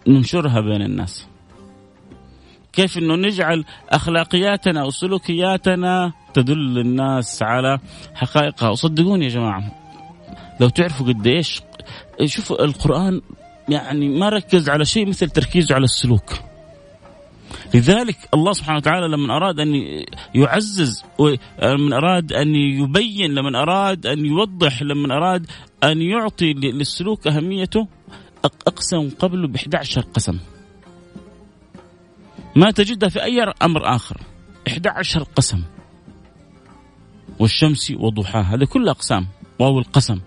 ننشرها 0.08 0.60
بين 0.60 0.82
الناس؟ 0.82 1.31
كيف 2.72 2.98
إنه 2.98 3.14
نجعل 3.14 3.64
أخلاقياتنا 3.90 4.84
وسلوكياتنا 4.84 6.12
تدل 6.34 6.78
الناس 6.78 7.42
على 7.42 7.78
حقائقها. 8.14 8.68
وصدقوني 8.68 9.24
يا 9.24 9.30
جماعة 9.30 9.72
لو 10.60 10.68
تعرفوا 10.68 11.06
قد 11.06 11.26
إيش 11.26 11.60
شوفوا 12.24 12.64
القرآن 12.64 13.20
يعني 13.68 14.08
ما 14.08 14.28
ركز 14.28 14.68
على 14.68 14.84
شيء 14.84 15.08
مثل 15.08 15.30
تركيزه 15.30 15.74
على 15.74 15.84
السلوك. 15.84 16.32
لذلك 17.74 18.16
الله 18.34 18.52
سبحانه 18.52 18.76
وتعالى 18.76 19.08
لما 19.08 19.36
أراد 19.36 19.60
أن 19.60 19.74
يعزز 20.34 21.04
من 21.62 21.92
أراد 21.92 22.32
أن 22.32 22.54
يبين 22.54 23.34
لمن 23.34 23.54
أراد 23.54 24.06
أن 24.06 24.26
يوضح 24.26 24.82
لمن 24.82 25.10
أراد 25.10 25.46
أن 25.84 26.02
يعطي 26.02 26.52
للسلوك 26.52 27.26
أهميته 27.26 27.88
أقسم 28.44 29.10
قبله 29.18 29.48
ب 29.48 29.56
11 29.56 30.00
قسم. 30.00 30.38
ما 32.56 32.70
تجدها 32.70 33.08
في 33.08 33.22
أي 33.22 33.42
أمر 33.62 33.94
آخر. 33.94 34.16
11 34.68 35.22
قسم. 35.22 35.62
والشمس 37.38 37.92
وضحاها. 37.96 38.54
هذه 38.54 38.64
كلها 38.64 38.92
أقسام. 38.92 39.26
واو 39.58 39.78
القسم. 39.78 40.20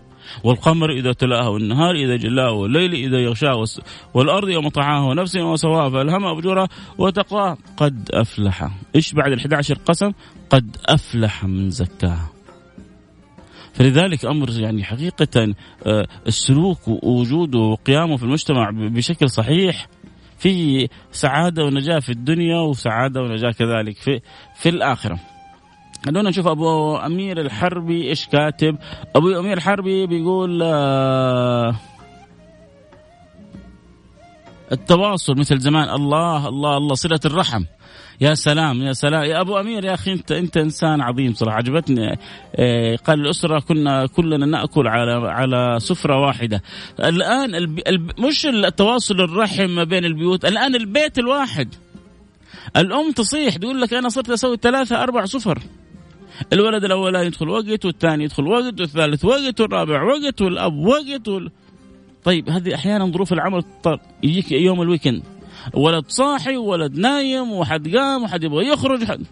والقمر 0.44 0.91
إذا 0.91 1.13
تلاها 1.13 1.48
والنهار 1.48 1.96
إذا 1.96 2.15
جلاه 2.15 2.51
والليل 2.51 2.94
إذا 2.94 3.20
يغشاه 3.20 3.65
والأرض 4.13 4.50
يوم 4.50 4.70
طعاها 4.70 5.03
ونفس 5.05 5.36
يوم 5.36 5.55
سواها 5.55 5.89
فألهمها 5.89 6.36
فجورها 6.36 6.67
وتقواها 6.98 7.58
قد 7.77 8.10
أفلح. 8.13 8.70
إيش 8.96 9.13
بعد 9.13 9.32
ال 9.32 9.39
11 9.39 9.77
قسم؟ 9.86 10.12
قد 10.50 10.77
أفلح 10.86 11.44
من 11.44 11.70
زكاها. 11.70 12.29
فلذلك 13.74 14.25
أمر 14.25 14.60
يعني 14.60 14.84
حقيقة 14.84 15.53
آه، 15.86 16.08
السلوك 16.27 16.88
ووجوده 16.88 17.60
وقيامه 17.60 18.17
في 18.17 18.24
المجتمع 18.24 18.70
بشكل 18.74 19.29
صحيح 19.29 19.88
في 20.38 20.88
سعادة 21.12 21.63
ونجاة 21.65 22.00
في 22.00 22.10
الدنيا 22.10 22.60
وسعادة 22.62 23.22
ونجاة 23.22 23.51
كذلك 23.51 23.98
في 23.98 24.22
في 24.56 24.70
الآخرة. 24.70 25.20
خلونا 26.06 26.30
نشوف 26.30 26.48
أبو 26.48 26.96
أمير 26.96 27.42
الحربي 27.42 28.10
إيش 28.10 28.27
كاتب. 28.27 28.77
أبو 29.15 29.39
أمير 29.39 29.58
الحربي 29.58 30.08
بيقول 30.08 30.62
آه 30.63 31.75
التواصل 34.72 35.38
مثل 35.38 35.60
زمان. 35.60 35.89
الله 35.89 36.48
الله 36.48 36.77
الله 36.77 36.96
صلة 36.96 37.20
الرحم. 37.25 37.63
يا 38.22 38.34
سلام 38.34 38.82
يا 38.82 38.94
سلام. 38.94 39.24
يا 39.24 39.42
أبو 39.42 39.60
أمير 39.60 39.86
يا 39.86 39.94
أخي 39.94 40.14
انت 40.14 40.32
أنت 40.32 40.58
إنسان 40.58 41.02
عظيم 41.02 41.34
صراحة. 41.34 41.58
عجبتني 41.58 42.18
آه، 42.56 42.96
قال 42.96 43.20
الأسرة 43.20 43.60
كنا 43.60 44.06
كلنا 44.06 44.46
نأكل 44.46 44.88
على 44.88 45.12
على 45.12 45.80
سفرة 45.80 46.20
واحدة. 46.20 46.62
الآن 47.00 47.56
الب... 47.56 47.80
الب... 47.88 48.20
مش 48.20 48.46
التواصل 48.46 49.22
الرحم 49.22 49.70
ما 49.70 49.84
بين 49.84 50.06
البيوت 50.06 50.46
الآن 50.46 50.76
البيت 50.76 51.20
الواحد. 51.20 51.76
الأم 52.78 53.12
تصيح 53.12 53.58
تقول 53.58 53.82
لك 53.82 53.94
أنا 53.94 54.10
صرت 54.10 54.30
أسوي 54.30 54.58
ثلاثة 54.62 55.04
أربع 55.04 55.26
سفر. 55.26 55.60
الولد 56.54 56.84
الأولاني 56.84 57.28
يدخل 57.28 57.50
وقت 57.50 57.86
والثاني 57.86 58.24
يدخل 58.24 58.48
وقت 58.48 58.82
والثالث 58.82 59.26
وقت 59.26 59.62
والرابع 59.62 60.04
وقت 60.04 60.42
والأب 60.42 60.74
وقت 60.74 61.28
وال... 61.28 61.52
طيب 62.24 62.50
هذه 62.50 62.76
أحيانا 62.76 63.06
ظروف 63.06 63.34
العمل 63.34 63.64
يجيك 64.24 64.52
يوم 64.52 64.82
ال 64.82 64.86
weekend. 64.86 65.24
ولد 65.74 66.06
صاحي 66.08 66.58
وولد 66.58 66.98
نايم 66.98 67.52
وحد 67.52 67.96
قام 67.96 68.24
وحد 68.24 68.44
يبغى 68.44 68.68
يخرج. 68.68 69.04
حد 69.04 69.26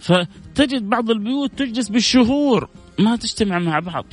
فتجد 0.00 0.88
بعض 0.88 1.10
البيوت 1.10 1.58
تجلس 1.58 1.88
بالشهور 1.88 2.68
ما 2.98 3.16
تجتمع 3.16 3.58
مع 3.58 3.78
بعض. 3.78 4.04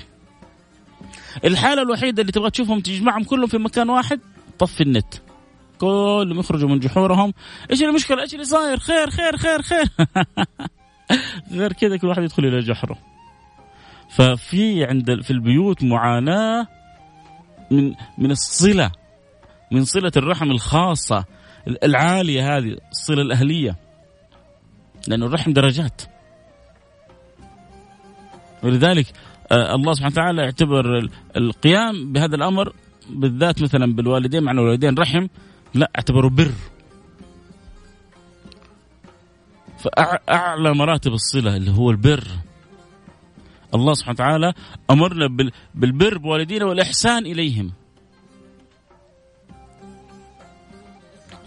الحالة 1.45 1.81
الوحيدة 1.81 2.21
اللي 2.21 2.31
تبغى 2.31 2.49
تشوفهم 2.49 2.79
تجمعهم 2.79 3.23
كلهم 3.23 3.47
في 3.47 3.57
مكان 3.57 3.89
واحد 3.89 4.19
طفي 4.59 4.83
النت. 4.83 5.13
كلهم 5.79 6.39
يخرجوا 6.39 6.69
من 6.69 6.79
جحورهم. 6.79 7.33
إيش 7.71 7.83
المشكلة؟ 7.83 8.21
إيش 8.21 8.33
اللي 8.33 8.45
صاير؟ 8.45 8.79
خير 8.79 9.09
خير 9.09 9.37
خير 9.37 9.61
خير. 9.61 9.85
غير 11.59 11.73
كذا 11.73 11.97
كل 11.97 12.07
واحد 12.07 12.23
يدخل 12.23 12.45
إلى 12.45 12.59
جحره. 12.59 12.97
ففي 14.09 14.85
عند 14.85 15.21
في 15.21 15.31
البيوت 15.31 15.83
معاناة 15.83 16.67
من 17.71 17.93
من 18.17 18.31
الصلة 18.31 18.91
من 19.71 19.85
صلة 19.85 20.11
الرحم 20.17 20.51
الخاصة. 20.51 21.25
العالية 21.67 22.57
هذه 22.57 22.77
الصلة 22.91 23.21
الأهلية. 23.21 23.75
لأن 25.07 25.23
الرحم 25.23 25.53
درجات. 25.53 26.01
ولذلك 28.63 29.07
آه، 29.51 29.75
الله 29.75 29.93
سبحانه 29.93 30.13
وتعالى 30.13 30.41
يعتبر 30.41 31.09
القيام 31.37 32.13
بهذا 32.13 32.35
الأمر 32.35 32.73
بالذات 33.09 33.61
مثلا 33.61 33.93
بالوالدين 33.95 34.43
مع 34.43 34.51
الوالدين 34.51 34.95
رحم 34.97 35.27
لا 35.73 35.91
اعتبره 35.95 36.29
بر. 36.29 36.51
فأعلى 39.77 40.73
مراتب 40.73 41.13
الصلة 41.13 41.55
اللي 41.55 41.71
هو 41.71 41.91
البر. 41.91 42.23
الله 43.75 43.93
سبحانه 43.93 44.13
وتعالى 44.13 44.53
أمرنا 44.91 45.27
بالبر 45.75 46.17
بوالدينا 46.17 46.65
والإحسان 46.65 47.25
إليهم. 47.25 47.73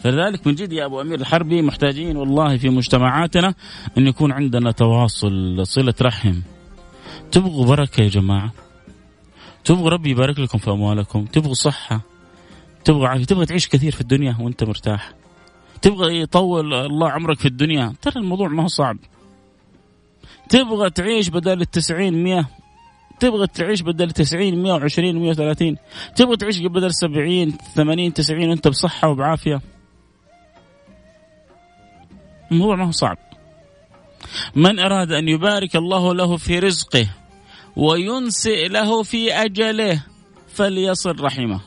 فلذلك 0.06 0.46
من 0.46 0.54
جد 0.54 0.72
يا 0.72 0.84
أبو 0.84 1.00
أمير 1.00 1.20
الحربي 1.20 1.62
محتاجين 1.62 2.16
والله 2.16 2.56
في 2.56 2.68
مجتمعاتنا 2.68 3.54
أن 3.98 4.06
يكون 4.06 4.32
عندنا 4.32 4.70
تواصل 4.70 5.66
صله 5.66 5.94
رحم. 6.02 6.34
تبغوا 7.32 7.66
بركة 7.66 8.02
يا 8.02 8.08
جماعة. 8.08 8.52
تبغوا 9.64 9.90
ربي 9.90 10.10
يبارك 10.10 10.38
لكم 10.38 10.58
في 10.58 10.70
أموالكم. 10.70 11.24
تبغوا 11.24 11.54
صحة. 11.54 12.00
تبغى 12.84 13.24
تبغى 13.24 13.46
تعيش 13.46 13.68
كثير 13.68 13.92
في 13.92 14.00
الدنيا 14.00 14.36
وأنت 14.40 14.64
مرتاح. 14.64 15.12
تبغى 15.82 16.20
يطول 16.20 16.74
الله 16.74 17.10
عمرك 17.10 17.38
في 17.38 17.46
الدنيا. 17.48 17.94
ترى 18.02 18.16
الموضوع 18.16 18.48
ما 18.48 18.62
هو 18.62 18.66
صعب. 18.66 18.96
تبغى 20.48 20.90
تعيش 20.90 21.28
بدل 21.28 21.60
التسعين 21.60 22.22
مئة 22.22 22.48
تبغى 23.20 23.46
تعيش 23.46 23.80
بدل 23.82 24.10
90 24.10 24.62
120 24.62 25.16
130 25.18 25.76
تبغى 26.16 26.36
تعيش 26.36 26.58
بدل 26.58 26.94
70 26.94 27.52
80 27.74 28.12
90 28.12 28.48
وأنت 28.48 28.68
بصحة 28.68 29.08
وبعافية. 29.08 29.75
الموضوع 32.52 32.76
ما 32.76 32.86
هو 32.86 32.90
صعب. 32.90 33.18
من 34.54 34.78
أراد 34.78 35.12
أن 35.12 35.28
يبارك 35.28 35.76
الله 35.76 36.14
له 36.14 36.36
في 36.36 36.58
رزقه 36.58 37.06
وينسئ 37.76 38.68
له 38.68 39.02
في 39.02 39.32
أجله 39.32 40.02
فليصل 40.54 41.20
رحمه. 41.20 41.60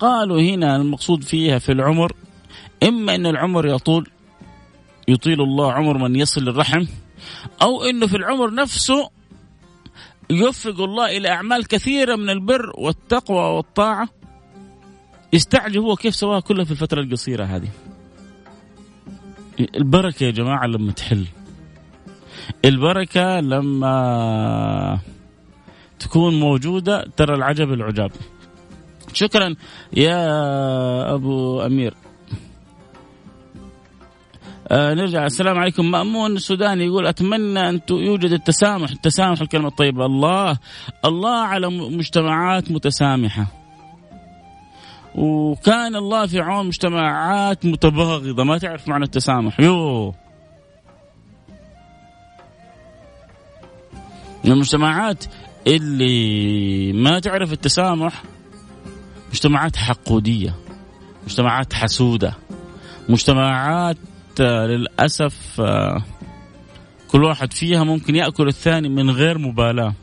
قالوا 0.00 0.40
هنا 0.40 0.76
المقصود 0.76 1.24
فيها 1.24 1.58
في 1.58 1.72
العمر 1.72 2.12
إما 2.82 3.14
أن 3.14 3.26
العمر 3.26 3.66
يطول 3.66 4.10
يطيل 5.08 5.40
الله 5.40 5.72
عمر 5.72 5.98
من 5.98 6.16
يصل 6.16 6.48
الرحم 6.48 6.86
أو 7.62 7.82
أنه 7.82 8.06
في 8.06 8.16
العمر 8.16 8.54
نفسه 8.54 9.10
يوفق 10.30 10.80
الله 10.80 11.16
إلى 11.16 11.28
أعمال 11.28 11.66
كثيرة 11.66 12.16
من 12.16 12.30
البر 12.30 12.72
والتقوى 12.78 13.56
والطاعة. 13.56 14.08
يستعجب 15.32 15.82
هو 15.82 15.96
كيف 15.96 16.14
سواها 16.14 16.40
كلها 16.40 16.64
في 16.64 16.70
الفترة 16.70 17.00
القصيرة 17.00 17.44
هذه. 17.44 17.68
البركة 19.76 20.24
يا 20.24 20.30
جماعة 20.30 20.66
لما 20.66 20.92
تحل. 20.92 21.26
البركة 22.64 23.40
لما 23.40 24.98
تكون 25.98 26.40
موجودة 26.40 27.04
ترى 27.16 27.34
العجب 27.34 27.72
العجاب. 27.72 28.10
شكرا 29.12 29.54
يا 29.92 31.14
أبو 31.14 31.60
أمير. 31.60 31.94
آه 34.68 34.94
نرجع. 34.94 35.26
السلام 35.26 35.58
عليكم. 35.58 35.90
مأمون 35.90 36.36
السوداني 36.36 36.84
يقول 36.84 37.06
أتمنى 37.06 37.68
أن 37.68 37.80
يوجد 37.90 38.32
التسامح 38.32 38.90
التسامح 38.90 39.40
الكلمة 39.40 39.68
الطيبة. 39.68 40.06
الله 40.06 40.58
الله 41.04 41.38
على 41.38 41.68
مجتمعات 41.70 42.70
متسامحة. 42.70 43.59
وكان 45.14 45.96
الله 45.96 46.26
في 46.26 46.40
عون 46.40 46.66
مجتمعات 46.66 47.66
متباغضة. 47.66 48.44
ما 48.44 48.58
تعرف 48.58 48.88
معنى 48.88 49.04
التسامح. 49.04 49.60
يو. 49.60 50.14
المجتمعات 54.44 55.24
اللي 55.66 56.92
ما 56.92 57.18
تعرف 57.18 57.52
التسامح 57.52 58.22
مجتمعات 59.30 59.76
حقودية 59.76 60.54
مجتمعات 61.24 61.72
حسودة 61.72 62.34
مجتمعات 63.08 63.96
للأسف 64.40 65.60
كل 67.08 67.24
واحد 67.24 67.52
فيها 67.52 67.84
ممكن 67.84 68.16
يأكل 68.16 68.48
الثاني 68.48 68.88
من 68.88 69.10
غير 69.10 69.38
مبالاة. 69.38 69.94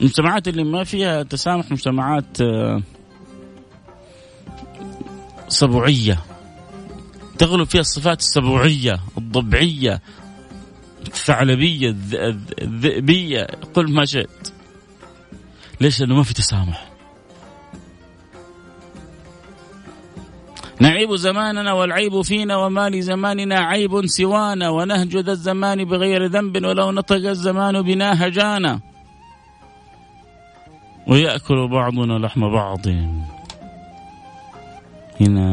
المجتمعات 0.00 0.48
اللي 0.48 0.64
ما 0.64 0.84
فيها 0.84 1.22
تسامح 1.22 1.70
مجتمعات 1.70 2.38
سبوعية 5.48 6.18
تغلب 7.38 7.66
فيها 7.66 7.80
الصفات 7.80 8.20
السبوعية 8.20 9.00
الضبعية 9.18 10.00
الثعلبية 11.06 11.96
الذئبية 12.62 13.46
قل 13.74 13.92
ما 13.92 14.04
شئت. 14.04 14.52
ليش؟ 15.80 16.00
لأنه 16.00 16.14
ما 16.14 16.22
في 16.22 16.34
تسامح. 16.34 16.88
نعيب 20.80 21.14
زماننا 21.14 21.72
والعيب 21.72 22.22
فينا 22.22 22.56
وما 22.56 22.90
لزماننا 22.90 23.60
عيب 23.60 24.06
سوانا 24.06 24.68
ونهج 24.70 25.16
ذا 25.16 25.32
الزمان 25.32 25.84
بغير 25.84 26.26
ذنب 26.26 26.64
ولو 26.64 26.90
نطق 26.92 27.28
الزمان 27.28 27.82
بنا 27.82 28.26
هجانا. 28.26 28.80
ويأكل 31.06 31.68
بعضنا 31.68 32.18
لحم 32.18 32.52
بعض. 32.52 32.86
هنا 35.20 35.48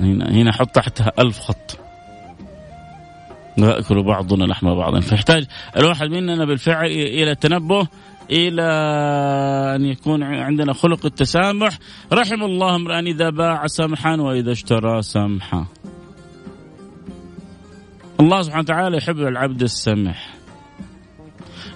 هنا 0.00 0.30
هنا 0.30 0.52
حط 0.52 0.70
تحتها 0.70 1.12
ألف 1.18 1.38
خط. 1.40 1.78
ناكل 3.56 4.02
بعضنا 4.02 4.44
لحم 4.44 4.74
بعض. 4.74 5.00
فيحتاج 5.00 5.46
الواحد 5.76 6.08
مننا 6.08 6.44
بالفعل 6.44 6.86
إلى 6.86 7.30
التنبه 7.30 7.88
إلى 8.30 8.62
أن 9.76 9.84
يكون 9.84 10.22
عندنا 10.22 10.72
خلق 10.72 11.06
التسامح. 11.06 11.78
رحم 12.12 12.42
الله 12.42 12.74
امرأ 12.74 13.00
إذا 13.00 13.30
باع 13.30 13.66
سمحا 13.66 14.16
وإذا 14.16 14.52
اشترى 14.52 15.02
سمحا. 15.02 15.66
الله 18.20 18.42
سبحانه 18.42 18.62
وتعالى 18.62 18.96
يحب 18.96 19.18
العبد 19.18 19.62
السمح. 19.62 20.34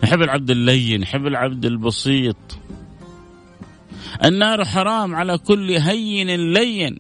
يحب 0.04 0.22
العبد 0.22 0.50
اللين 0.50 1.02
يحب 1.02 1.26
العبد 1.26 1.64
البسيط. 1.64 2.37
النار 4.24 4.64
حرام 4.64 5.14
على 5.14 5.38
كل 5.38 5.70
هين 5.70 6.52
لين. 6.52 6.98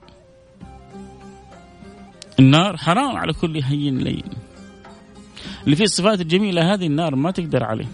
النار 2.38 2.76
حرام 2.76 3.16
على 3.16 3.32
كل 3.32 3.62
هين 3.62 3.98
لين. 3.98 4.24
اللي 5.64 5.76
فيه 5.76 5.84
الصفات 5.84 6.20
الجميلة 6.20 6.74
هذه 6.74 6.86
النار 6.86 7.16
ما 7.16 7.30
تقدر 7.30 7.64
عليه. 7.64 7.88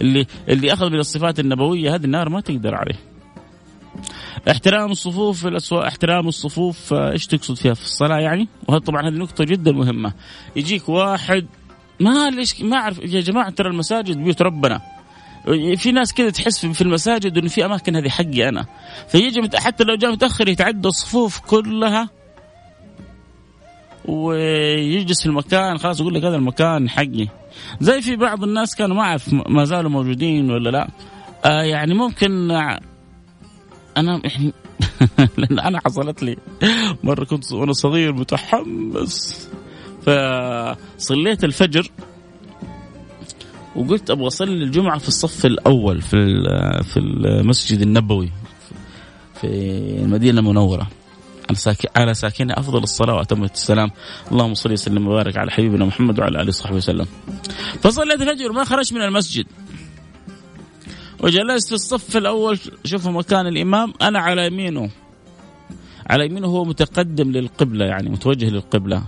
اللي 0.00 0.26
اللي 0.48 0.72
أخذ 0.72 0.90
من 0.90 0.98
الصفات 0.98 1.40
النبوية 1.40 1.94
هذه 1.94 2.04
النار 2.04 2.28
ما 2.28 2.40
تقدر 2.40 2.74
عليه. 2.74 2.98
احترام 4.50 4.90
الصفوف 4.90 5.40
في 5.40 5.48
الأسواق 5.48 5.84
احترام 5.84 6.28
الصفوف 6.28 6.92
إيش 6.92 7.26
تقصد 7.26 7.54
فيها 7.54 7.74
في 7.74 7.82
الصلاة 7.82 8.18
يعني؟ 8.18 8.48
وهذا 8.68 8.80
طبعا 8.80 9.08
هذه 9.08 9.14
نقطة 9.14 9.44
جدا 9.44 9.72
مهمة. 9.72 10.12
يجيك 10.56 10.88
واحد 10.88 11.46
ما 12.00 12.30
ليش 12.30 12.62
ما 12.62 12.76
أعرف 12.76 12.98
يا 12.98 13.20
جماعة 13.20 13.50
ترى 13.50 13.68
المساجد 13.68 14.16
بيوت 14.16 14.42
ربنا. 14.42 14.80
في 15.76 15.92
ناس 15.92 16.14
كذا 16.14 16.30
تحس 16.30 16.66
في 16.66 16.82
المساجد 16.82 17.38
انه 17.38 17.48
في 17.48 17.64
أماكن 17.64 17.96
هذه 17.96 18.08
حقي 18.08 18.48
أنا. 18.48 18.66
فيجي 19.08 19.50
حتى 19.54 19.84
لو 19.84 19.94
جاء 19.94 20.12
متأخر 20.12 20.48
يتعدى 20.48 20.88
الصفوف 20.88 21.38
كلها 21.38 22.08
ويجلس 24.04 25.20
في 25.22 25.26
المكان 25.26 25.78
خلاص 25.78 26.00
يقول 26.00 26.14
لك 26.14 26.24
هذا 26.24 26.36
المكان 26.36 26.90
حقي. 26.90 27.28
زي 27.80 28.00
في 28.00 28.16
بعض 28.16 28.44
الناس 28.44 28.74
كانوا 28.74 28.96
ما 28.96 29.02
أعرف 29.02 29.32
ما 29.32 29.64
زالوا 29.64 29.90
موجودين 29.90 30.50
ولا 30.50 30.70
لا. 30.70 30.88
آه 31.44 31.62
يعني 31.62 31.94
ممكن 31.94 32.50
أنا 33.96 34.20
يعني 34.24 34.52
لأن 35.38 35.58
أنا 35.58 35.80
حصلت 35.84 36.22
لي 36.22 36.36
مرة 37.04 37.24
كنت 37.24 37.52
وأنا 37.52 37.72
صغير 37.72 38.12
متحمس. 38.12 39.48
فصليت 40.06 41.44
الفجر 41.44 41.90
وقلت 43.76 44.10
أبغى 44.10 44.26
أصلي 44.26 44.64
الجمعة 44.64 44.98
في 44.98 45.08
الصف 45.08 45.46
الأول 45.46 46.02
في 46.02 46.16
في 46.84 46.96
المسجد 46.96 47.80
النبوي 47.80 48.30
في 49.40 49.46
المدينة 50.02 50.40
المنورة. 50.40 50.88
على 51.96 52.14
ساكنه 52.14 52.54
أفضل 52.54 52.82
الصلاه 52.82 53.14
وأتم 53.14 53.44
السلام. 53.44 53.90
اللهم 54.32 54.54
صل 54.54 54.72
وسلم 54.72 55.08
وبارك 55.08 55.36
على 55.36 55.50
حبيبنا 55.50 55.84
محمد 55.84 56.20
وعلى 56.20 56.40
آله 56.40 56.48
وصحبه 56.48 56.76
وسلم. 56.76 57.06
فصليت 57.80 58.22
الفجر 58.22 58.52
ما 58.52 58.64
خرجت 58.64 58.92
من 58.92 59.02
المسجد. 59.02 59.46
وجلست 61.20 61.68
في 61.68 61.74
الصف 61.74 62.16
الأول 62.16 62.58
شوفوا 62.84 63.12
مكان 63.12 63.46
الإمام 63.46 63.92
أنا 64.02 64.18
على 64.18 64.46
يمينه. 64.46 64.90
على 66.10 66.26
يمينه 66.26 66.46
هو 66.46 66.64
متقدم 66.64 67.30
للقبلة 67.30 67.86
يعني 67.86 68.10
متوجه 68.10 68.50
للقبلة. 68.50 69.02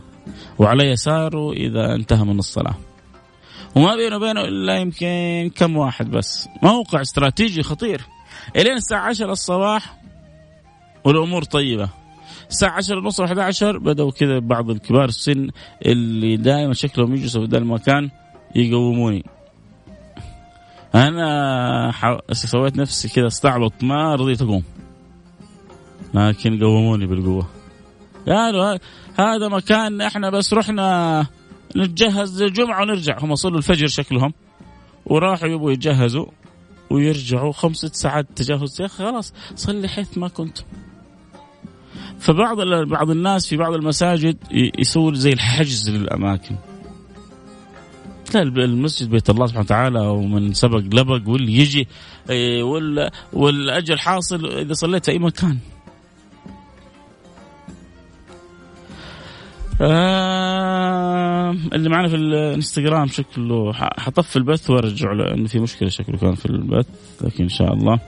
وعلى 0.59 0.85
يساره 0.85 1.53
إذا 1.53 1.95
انتهى 1.95 2.25
من 2.25 2.39
الصلاة. 2.39 2.75
وما 3.75 3.97
بينه 3.97 4.17
وبينه 4.17 4.41
إلا 4.41 4.77
يمكن 4.77 5.51
كم 5.57 5.77
واحد 5.77 6.11
بس. 6.11 6.49
موقع 6.63 7.01
استراتيجي 7.01 7.63
خطير. 7.63 8.01
إلين 8.57 8.77
الساعة 8.77 9.09
10 9.09 9.33
الصباح 9.33 10.01
والأمور 11.05 11.45
طيبة. 11.45 11.89
الساعة 12.51 12.77
10 12.77 12.99
ونص 12.99 13.21
11 13.21 13.79
بدأوا 13.79 14.11
كذا 14.11 14.39
بعض 14.39 14.71
الكبار 14.71 15.05
السن 15.05 15.49
اللي 15.87 16.37
دائما 16.37 16.73
شكلهم 16.73 17.15
يجلسوا 17.15 17.47
في 17.47 17.51
ذا 17.51 17.59
المكان 17.59 18.11
يقوموني. 18.55 19.25
أنا 20.95 21.93
سويت 22.33 22.77
نفسي 22.77 23.09
كذا 23.09 23.27
استعبط 23.27 23.73
ما 23.83 24.15
رضيت 24.15 24.43
أقوم. 24.43 24.63
لكن 26.15 26.59
قوموني 26.61 27.07
بالقوة. 27.07 27.49
قالوا 28.29 28.79
هذا 29.19 29.49
مكان 29.49 30.01
إحنا 30.01 30.31
بس 30.31 30.53
رحنا 30.53 31.27
نتجهز 31.77 32.43
للجمعة 32.43 32.83
ونرجع. 32.83 33.19
هم 33.19 33.35
صلوا 33.35 33.59
الفجر 33.59 33.87
شكلهم. 33.87 34.33
وراحوا 35.07 35.49
يبغوا 35.49 35.73
يتجهزوا 35.73 36.27
ويرجعوا 36.91 37.53
خمسة 37.53 37.89
ساعات 37.89 38.27
تجهز. 38.37 38.81
يا 38.81 38.87
أخي 38.87 39.05
خلاص 39.05 39.33
صلي 39.55 39.89
حيث 39.89 40.19
ما 40.19 40.29
كنت. 40.29 40.59
فبعض 42.25 42.61
بعض 42.89 43.11
الناس 43.11 43.47
في 43.47 43.57
بعض 43.57 43.75
المساجد 43.75 44.37
يسوي 44.79 45.15
زي 45.15 45.33
الحجز 45.33 45.91
للأماكن. 45.91 46.57
لا 48.35 48.43
المسجد 48.43 49.11
بيت 49.11 49.31
الله 49.31 49.47
سبحانه 49.47 49.65
وتعالى 49.65 50.01
ومن 50.01 50.53
سبق 50.53 50.79
لبق 50.79 51.29
واللي 51.29 51.53
يجي 51.59 51.89
إيه، 52.31 52.63
والأجر 53.33 53.97
حاصل 53.97 54.47
إذا 54.47 54.73
صليت 54.73 55.05
في 55.05 55.11
أي 55.11 55.19
مكان. 55.19 55.59
آه 59.81 61.51
اللي 61.73 61.89
معنا 61.89 62.09
في 62.09 62.17
الانستغرام 62.17 63.07
شكله 63.07 63.73
حطف 63.73 64.37
البث 64.37 64.71
وارجع 64.71 65.13
له 65.13 65.35
إنه 65.35 65.47
في 65.47 65.59
مشكلة 65.59 65.89
شكله 65.89 66.17
كان 66.17 66.35
في 66.35 66.47
البث 66.47 66.87
لكن 67.21 67.43
إن 67.43 67.49
شاء 67.49 67.73
الله 67.73 68.01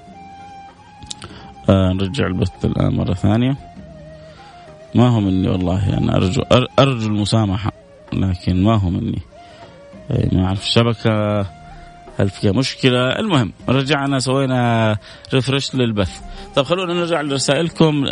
آه 1.69 1.93
نرجع 1.93 2.27
البث 2.27 2.65
الآن 2.65 2.97
مرة 2.97 3.15
ثانية. 3.15 3.76
ما 4.97 5.09
هو 5.09 5.21
مني 5.21 5.49
والله 5.49 5.99
أنا 5.99 6.17
ارجو 6.17 6.43
أرجو 6.79 7.07
المسامحة 7.07 7.73
لكن 8.13 8.63
ما 8.63 8.75
هو 8.75 8.91
مني 8.91 9.23
ما 10.33 10.45
أعرف 10.45 10.63
الشبكة 10.63 11.47
هل 12.19 12.31
فيها 12.31 12.53
مشكلة. 12.53 13.19
المهم 13.19 13.53
رجعنا 13.69 14.19
سوينا 14.19 14.97
ريفرش 15.35 15.75
للبث. 15.75 16.21
طب 16.57 16.63
خلونا 16.63 16.95
نرجع 16.95 17.21
لرسائلكم 17.21 18.05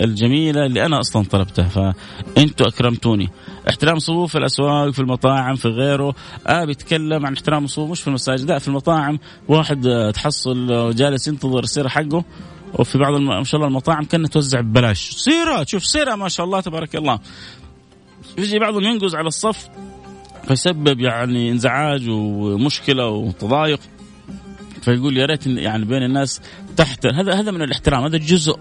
الجميلة 0.00 0.66
اللي 0.66 0.86
أنا 0.86 1.00
أصلا 1.00 1.24
طلبتها 1.24 1.68
فانتم 1.68 2.64
أكرمتوني. 2.64 3.28
احترام 3.68 3.98
صفوف 3.98 4.32
في 4.32 4.38
الأسواق 4.38 4.90
في 4.90 4.98
المطاعم 4.98 5.54
في 5.54 5.68
غيره. 5.68 6.14
آه 6.46 6.64
بيتكلم 6.64 7.26
عن 7.26 7.32
احترام 7.34 7.64
الصفوف 7.64 7.90
مش 7.90 8.00
في 8.00 8.08
المساجد 8.08 8.50
لا 8.50 8.58
في 8.58 8.68
المطاعم. 8.68 9.18
واحد 9.48 10.10
تحصل 10.14 10.90
جالس 10.94 11.28
ينتظر 11.28 11.60
السيرة 11.62 11.88
حقه. 11.88 12.24
وفي 12.74 12.98
بعض 12.98 13.14
ما 13.14 13.44
شاء 13.44 13.56
الله 13.58 13.68
المطاعم 13.68 14.04
كانت 14.04 14.32
توزع 14.32 14.60
ببلاش. 14.60 15.10
سيرة 15.10 15.62
تشوف 15.62 15.84
سيرة 15.84 16.14
ما 16.14 16.28
شاء 16.28 16.46
الله 16.46 16.60
تبارك 16.60 16.96
الله. 16.96 17.18
يجي 18.38 18.58
بعضهم 18.58 18.82
ينقز 18.82 19.14
على 19.14 19.28
الصف 19.28 19.68
فيسبب 20.48 21.00
يعني 21.00 21.50
انزعاج 21.50 22.08
ومشكلة 22.08 23.06
وتضايق. 23.08 23.80
فيقول 24.82 25.16
يا 25.16 25.26
ريت 25.26 25.46
يعني 25.46 25.84
بين 25.84 26.02
الناس 26.02 26.40
تحت 26.76 27.06
هذا 27.06 27.34
هذا 27.34 27.50
من 27.50 27.62
الاحترام 27.62 28.04
هذا 28.04 28.18
جزء 28.18 28.58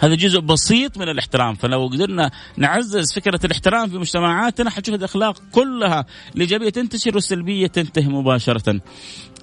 هذا 0.00 0.14
جزء 0.14 0.40
بسيط 0.40 0.98
من 0.98 1.08
الاحترام. 1.08 1.54
فلو 1.54 1.86
قدرنا 1.86 2.30
نعزز 2.56 3.12
فكرة 3.12 3.40
الاحترام 3.44 3.88
في 3.88 3.98
مجتمعاتنا 3.98 4.70
حتشوف 4.70 4.94
الأخلاق 4.94 5.42
كلها 5.52 6.04
الإيجابية 6.34 6.70
تنتشر 6.70 7.14
والسلبية 7.14 7.66
تنتهي 7.66 8.08
مباشرة. 8.08 8.80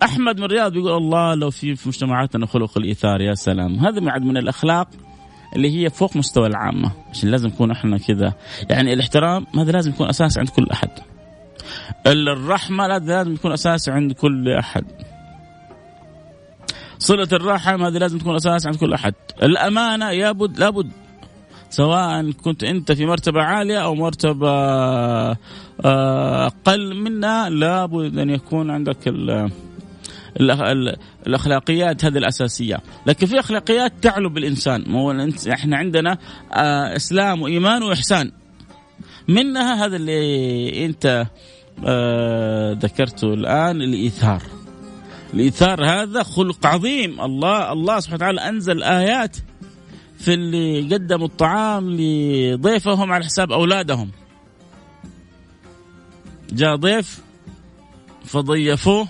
أحمد 0.04 0.38
من 0.38 0.44
الرياض 0.44 0.74
بيقول 0.74 0.98
الله 0.98 1.36
لو 1.36 1.50
في 1.50 1.76
في 1.76 1.88
مجتمعاتنا 1.88 2.46
خلق 2.46 2.78
الإيثار 2.78 3.22
يا 3.22 3.34
سلام. 3.34 3.80
هذا 3.80 4.00
معد 4.00 4.22
من 4.22 4.38
الأخلاق 4.38 4.88
اللي 5.56 5.84
هي 5.84 5.90
فوق 5.90 6.18
مستوى 6.18 6.48
العامة. 6.48 6.92
عشان 7.10 7.30
لازم 7.30 7.48
نكون 7.48 7.72
إحنا 7.72 7.98
كذا. 7.98 8.34
يعني 8.70 8.94
الاحترام 8.94 9.46
هذا 9.56 9.72
لازم 9.72 9.92
يكون 9.92 10.10
أساس 10.10 10.38
عند 10.38 10.50
كل 10.50 10.68
أحد. 10.72 10.90
الرحمة 12.08 12.88
لازم 12.88 13.34
يكون 13.34 13.52
أساس 13.52 13.90
عند 13.90 14.12
كل 14.12 14.50
أحد. 14.50 14.84
صلة 17.04 17.28
الرحم 17.34 17.84
هذه 17.84 17.98
لازم 17.98 18.18
تكون 18.18 18.36
أساس 18.36 18.68
عند 18.68 18.76
كل 18.76 18.94
أحد 18.94 19.14
الأمانة 19.44 20.12
يابد 20.12 20.60
لابد 20.60 20.92
سواء 21.70 22.32
كنت 22.32 22.64
أنت 22.64 22.92
في 22.92 23.06
مرتبة 23.06 23.42
عالية 23.42 23.78
أو 23.78 23.96
مرتبة 23.96 24.50
آه، 24.50 25.38
أقل 26.48 26.96
منها 26.96 27.50
لابد 27.50 28.18
أن 28.18 28.30
يكون 28.30 28.72
عندك 28.72 29.08
ال 29.08 29.50
الأخلاقيات 31.28 32.06
هذه 32.06 32.18
الأساسية، 32.18 32.80
لكن 33.06 33.28
في 33.28 33.40
أخلاقيات 33.40 33.94
تعلو 34.02 34.30
بالانسان، 34.30 34.84
مو 34.88 35.12
إحنا 35.54 35.78
عندنا 35.78 36.18
آه، 36.54 36.96
إسلام 36.96 37.42
وإيمان 37.42 37.84
وإحسان. 37.84 38.32
منها 39.28 39.86
هذا 39.86 39.96
اللي 39.96 40.86
أنت 40.86 41.26
آه، 41.86 42.74
ذكرته 42.74 43.34
الآن 43.34 43.82
الإيثار. 43.82 44.42
الايثار 45.34 45.86
هذا 45.86 46.24
خلق 46.24 46.66
عظيم. 46.66 47.22
الله 47.22 47.72
الله 47.72 48.00
سبحانه 48.00 48.16
وتعالى 48.16 48.42
أنزل 48.42 48.84
آيات 48.84 49.38
في 50.18 50.34
اللي 50.34 50.96
قدموا 50.96 51.28
الطعام 51.28 51.90
لضيفهم 51.90 53.12
على 53.12 53.26
حساب 53.26 53.52
أولادهم. 53.52 54.12
جاء 56.52 56.76
ضيف 56.76 57.24
فضيفوه 58.26 59.08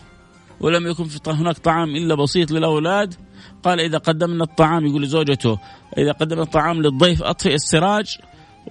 ولم 0.60 0.88
يكن 0.88 1.04
في 1.04 1.20
هناك 1.28 1.58
طعام 1.58 1.96
إلا 1.96 2.16
بسيط 2.16 2.52
للأولاد. 2.52 3.16
قال 3.64 3.80
إذا 3.80 3.98
قدمنا 3.98 4.44
الطعام 4.44 4.86
يقول 4.86 5.04
لزوجته 5.04 5.60
إذا 5.98 6.12
قدمنا 6.12 6.42
الطعام 6.44 6.82
للضيف 6.82 7.24
أطفئ 7.24 7.54
السراج. 7.54 8.18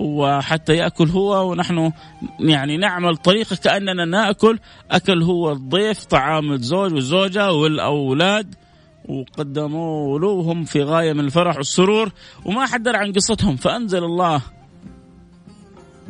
وحتى 0.00 0.76
يأكل 0.76 1.08
هو 1.08 1.50
ونحن 1.50 1.92
يعني 2.40 2.76
نعمل 2.76 3.16
طريقة 3.16 3.56
كأننا 3.56 4.04
نأكل. 4.04 4.58
أكل 4.90 5.22
هو 5.22 5.52
الضيف 5.52 6.04
طعام 6.04 6.52
الزوج 6.52 6.94
والزوجة 6.94 7.52
والأولاد. 7.52 8.54
وقدموا 9.08 10.18
له 10.18 10.28
وهم 10.28 10.64
في 10.64 10.82
غاية 10.82 11.12
من 11.12 11.20
الفرح 11.20 11.56
والسرور. 11.56 12.12
وما 12.44 12.66
حد 12.66 12.82
درى 12.82 12.96
عن 12.96 13.12
قصتهم. 13.12 13.56
فأنزل 13.56 14.04
الله 14.04 14.42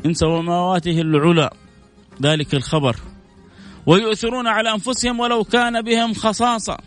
ان 0.07 0.14
سماواته 0.14 1.01
العلى 1.01 1.51
ذلك 2.23 2.55
الخبر. 2.55 2.97
ويؤثرون 3.87 4.47
على 4.47 4.73
أنفسهم 4.73 5.21
ولو 5.21 5.45
كان 5.45 5.83
بهم 5.83 6.14
خصاصة. 6.14 6.79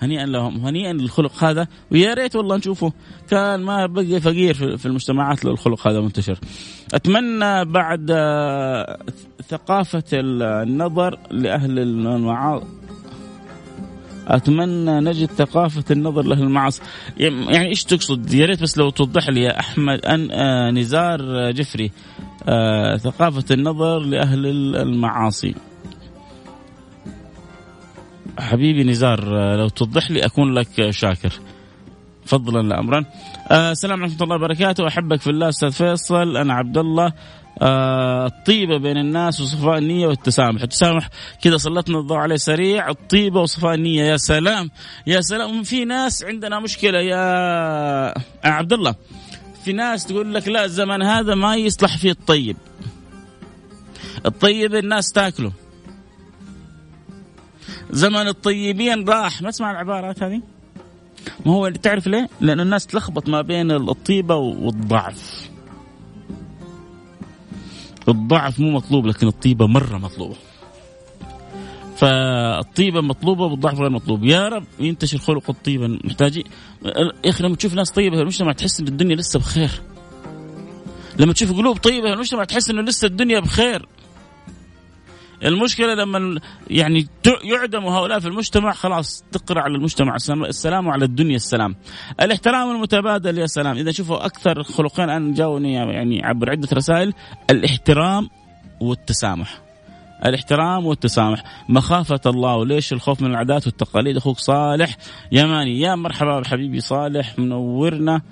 هنيئا 0.00 0.26
لهم 0.26 0.66
هنيئا 0.66 0.92
للخلق 0.92 1.44
هذا. 1.44 1.66
ويا 1.92 2.14
ريت 2.14 2.36
والله 2.36 2.56
نشوفه. 2.56 2.92
كان 3.30 3.60
ما 3.60 3.86
بقي 3.86 4.20
فقير 4.20 4.54
في 4.76 4.86
المجتمعات 4.86 5.44
لو 5.44 5.52
الخلق 5.52 5.88
هذا 5.88 6.00
منتشر. 6.00 6.38
أتمنى 6.94 7.64
بعد 7.64 8.06
آه، 8.10 8.98
ثقافة 9.48 10.04
النظر 10.12 11.18
لأهل 11.30 11.78
المعاصي 11.78 12.66
أتمنى 14.28 15.00
نجد 15.00 15.26
ثقافة 15.26 15.84
النظر 15.90 16.22
لأهل 16.22 16.42
المعاصي 16.42 16.82
يعني 17.18 17.68
إيش 17.68 17.84
تقصد؟ 17.84 18.34
يا 18.34 18.46
ريت 18.46 18.62
بس 18.62 18.78
لو 18.78 18.90
توضح 18.90 19.28
لي 19.28 19.42
يا 19.42 19.60
أحمد 19.60 20.06
أن 20.06 20.28
آه، 20.32 20.70
نزار 20.70 21.50
جفري 21.50 21.90
آه، 22.48 22.96
ثقافة 22.96 23.44
النظر 23.54 23.98
لأهل 23.98 24.46
المعاصي. 24.76 25.54
حبيبي 28.38 28.84
نزار 28.84 29.38
آه، 29.38 29.56
لو 29.56 29.68
توضح 29.68 30.10
لي 30.10 30.26
أكون 30.26 30.54
لك 30.54 30.90
شاكر. 30.90 31.32
فضلا 32.24 32.68
لامرا. 32.68 33.04
آه 33.50 33.72
السلام 33.72 34.00
عليكم 34.00 34.14
ورحمة 34.14 34.24
الله 34.24 34.36
وبركاته. 34.36 34.88
أحبك 34.88 35.20
في 35.20 35.30
الله 35.30 35.48
أستاذ 35.48 35.72
فيصل. 35.72 36.36
أنا 36.36 36.54
عبد 36.54 36.78
الله 36.78 37.12
آه 37.62 38.26
الطيبة 38.26 38.78
بين 38.78 38.96
الناس 38.96 39.40
وصفاء 39.40 39.78
النية 39.78 40.06
والتسامح، 40.06 40.62
التسامح 40.62 41.08
كذا 41.42 41.56
سلطنا 41.56 41.98
الضوء 41.98 42.16
عليه 42.16 42.36
سريع، 42.36 42.88
الطيبة 42.88 43.40
وصفاء 43.40 43.74
النية. 43.74 44.04
يا 44.04 44.16
سلام. 44.16 44.70
يا 45.06 45.20
سلام. 45.20 45.62
في 45.62 45.84
ناس 45.84 46.24
عندنا 46.24 46.60
مشكلة. 46.60 46.98
يا 46.98 48.14
عبد 48.44 48.72
الله 48.72 48.94
في 49.64 49.72
ناس 49.72 50.06
تقول 50.06 50.34
لك 50.34 50.48
لا 50.48 50.64
الزمن 50.64 51.02
هذا 51.02 51.34
ما 51.34 51.56
يصلح 51.56 51.98
فيه 51.98 52.10
الطيب. 52.10 52.56
الطيب 54.26 54.74
الناس 54.74 55.12
تاكله. 55.12 55.52
زمن 57.90 58.28
الطيبين 58.28 59.08
راح. 59.08 59.42
ما 59.42 59.50
تسمع 59.50 59.70
العبارات 59.70 60.22
هذه؟ 60.22 60.42
ما 61.46 61.52
هو 61.52 61.68
تعرف 61.68 62.06
ليه؟ 62.06 62.28
لأن 62.40 62.60
الناس 62.60 62.86
تلخبط 62.86 63.28
ما 63.28 63.42
بين 63.42 63.70
الطيبة 63.70 64.34
والضعف. 64.34 65.50
الضعف 68.08 68.60
مو 68.60 68.70
مطلوب 68.70 69.06
لكن 69.06 69.26
الطيبة 69.26 69.66
مرة 69.66 69.98
مطلوبة. 69.98 70.36
فالطيبة 71.96 73.00
مطلوبة 73.00 73.44
والضعف 73.44 73.80
غير 73.80 73.90
مطلوب. 73.90 74.24
يا 74.24 74.48
رب 74.48 74.64
ينتشر 74.80 75.18
خلق 75.18 75.50
الطيبة. 75.50 75.98
محتاجين 76.04 76.44
يا 76.84 77.30
أخي 77.30 77.44
لما 77.44 77.56
تشوف 77.56 77.74
ناس 77.74 77.90
طيبة 77.90 78.16
في 78.16 78.22
المجتمع 78.22 78.52
تحس 78.52 78.80
إن 78.80 78.88
الدنيا 78.88 79.16
لسه 79.16 79.38
بخير. 79.38 79.70
لما 81.18 81.32
تشوف 81.32 81.52
قلوب 81.52 81.76
طيبة 81.76 82.06
في 82.06 82.14
المجتمع 82.14 82.44
تحس 82.44 82.70
إنه 82.70 82.82
لسه 82.82 83.06
الدنيا 83.06 83.40
بخير. 83.40 83.88
المشكلة 85.44 85.94
لما 85.94 86.40
يعني 86.70 87.06
يعدم 87.44 87.84
هؤلاء 87.84 88.18
في 88.18 88.28
المجتمع 88.28 88.72
خلاص 88.72 89.24
تقرا 89.32 89.60
على 89.60 89.74
المجتمع 89.74 90.16
السلام 90.48 90.86
وعلى 90.86 91.04
الدنيا 91.04 91.36
السلام. 91.36 91.76
الاحترام 92.20 92.70
المتبادل 92.70 93.38
يا 93.38 93.46
سلام، 93.46 93.76
إذا 93.76 93.92
شوفوا 93.92 94.26
أكثر 94.26 94.62
خلقين 94.62 95.10
أنا 95.10 95.34
جاوني 95.34 95.72
يعني 95.72 96.24
عبر 96.24 96.50
عدة 96.50 96.68
رسائل. 96.72 97.12
الاحترام 97.50 98.30
والتسامح. 98.80 99.60
الاحترام 100.24 100.86
والتسامح. 100.86 101.64
مخافة 101.68 102.20
الله. 102.26 102.56
وليش 102.56 102.92
الخوف 102.92 103.22
من 103.22 103.30
العادات 103.30 103.66
والتقاليد؟ 103.66 104.16
أخوك 104.16 104.38
صالح 104.38 104.96
يماني 105.32 105.80
يا 105.80 105.94
مرحبا 105.94 106.40
بحبيبي 106.40 106.80
صالح 106.80 107.38
منورنا. 107.38 108.22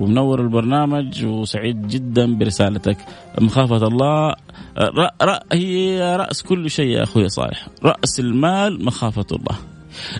ومنور 0.00 0.40
البرنامج 0.40 1.24
وسعيد 1.24 1.88
جدا 1.88 2.34
برسالتك. 2.38 2.96
مخافة 3.40 3.86
الله 3.86 4.34
رأ 4.78 5.10
رأ 5.22 5.40
هي 5.52 6.16
رأس 6.16 6.42
كل 6.42 6.70
شيء 6.70 6.86
يا 6.86 7.02
أخوي 7.02 7.28
صالح. 7.28 7.68
رأس 7.84 8.20
المال 8.20 8.84
مخافة 8.84 9.26
الله. 9.32 9.58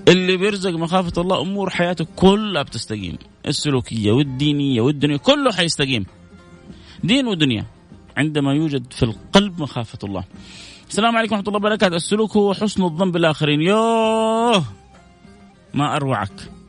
اللي 0.08 0.36
بيرزق 0.36 0.70
مخافة 0.70 1.22
الله 1.22 1.40
أمور 1.40 1.70
حياته 1.70 2.06
كلها 2.16 2.62
بتستقيم. 2.62 3.18
السلوكية 3.46 4.12
والدينية 4.12 4.80
والدنيا 4.80 5.16
كله 5.16 5.52
حيستقيم. 5.52 6.06
دين 7.04 7.26
ودنيا. 7.26 7.64
عندما 8.16 8.54
يوجد 8.54 8.92
في 8.92 9.02
القلب 9.02 9.62
مخافة 9.62 9.98
الله. 10.04 10.24
السلام 10.88 11.16
عليكم 11.16 11.34
ورحمة 11.34 11.48
الله 11.48 11.58
وبركاته. 11.58 11.96
السلوك 11.96 12.36
هو 12.36 12.54
حسن 12.54 12.82
الظن 12.82 13.10
بالآخرين. 13.10 13.60
يوه! 13.60 14.64
ما 15.74 15.96
أروعك. 15.96 16.59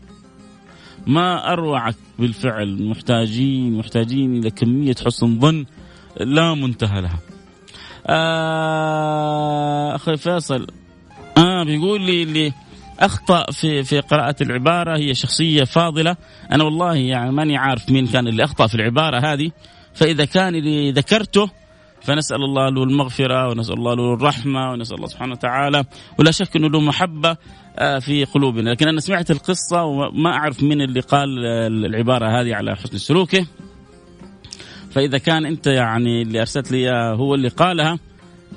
ما 1.08 1.54
أروعك 1.54 1.96
بالفعل. 2.20 2.84
محتاجين 2.84 3.78
محتاجين 3.78 4.38
إلى 4.38 4.50
كمية 4.50 4.96
حسن 5.06 5.40
ظن 5.40 5.66
لا 6.20 6.54
منتهى 6.54 7.02
لها. 7.02 7.20
آه 8.08 9.96
أخي 9.96 10.18
فيصل. 10.18 10.68
آه 11.38 11.64
بيقول 11.64 12.02
لي 12.02 12.24
اللي 12.24 12.54
أخطأ 13.00 13.52
في 13.52 13.84
في 13.84 14.00
قراءة 14.00 14.36
العبارة 14.42 14.98
هي 14.98 15.16
شخصية 15.16 15.64
فاضلة. 15.64 16.16
أنا 16.52 16.64
والله 16.64 16.96
يعني 16.96 17.32
ماني 17.32 17.58
عارف 17.58 17.90
مين 17.90 18.08
كان 18.08 18.28
اللي 18.28 18.44
أخطأ 18.44 18.68
في 18.68 18.76
العبارة 18.76 19.34
هذه. 19.34 19.52
فإذا 19.94 20.26
كان 20.26 20.56
اللي 20.56 20.92
ذكرته 20.92 21.50
فنسأل 22.02 22.44
الله 22.44 22.70
له 22.70 22.84
المغفرة 22.84 23.50
ونسأل 23.50 23.74
الله 23.74 23.94
له 23.94 24.14
الرحمة 24.14 24.72
ونسأل 24.72 24.96
الله 24.96 25.08
سبحانه 25.08 25.32
وتعالى. 25.32 25.84
ولا 26.20 26.32
شك 26.32 26.56
أنه 26.56 26.70
له 26.70 26.80
محبة. 26.80 27.30
آه، 27.30 27.38
في 27.78 28.26
قلوبنا. 28.34 28.70
لكن 28.70 28.88
أنا 28.88 29.00
سمعت 29.00 29.32
القصة 29.32 29.84
وما 29.84 30.30
أعرف 30.30 30.64
من 30.64 30.82
اللي 30.82 31.00
قال 31.00 31.46
العبارة 31.86 32.42
هذه 32.42 32.56
على 32.56 32.76
حسن 32.76 32.98
سلوكه. 32.98 33.46
فإذا 34.92 35.18
كان 35.18 35.46
أنت 35.46 35.68
يعني 35.68 36.22
اللي 36.22 36.40
أرسلت 36.40 36.72
لي 36.72 36.92
هو 36.92 37.36
اللي 37.36 37.48
قالها 37.48 38.00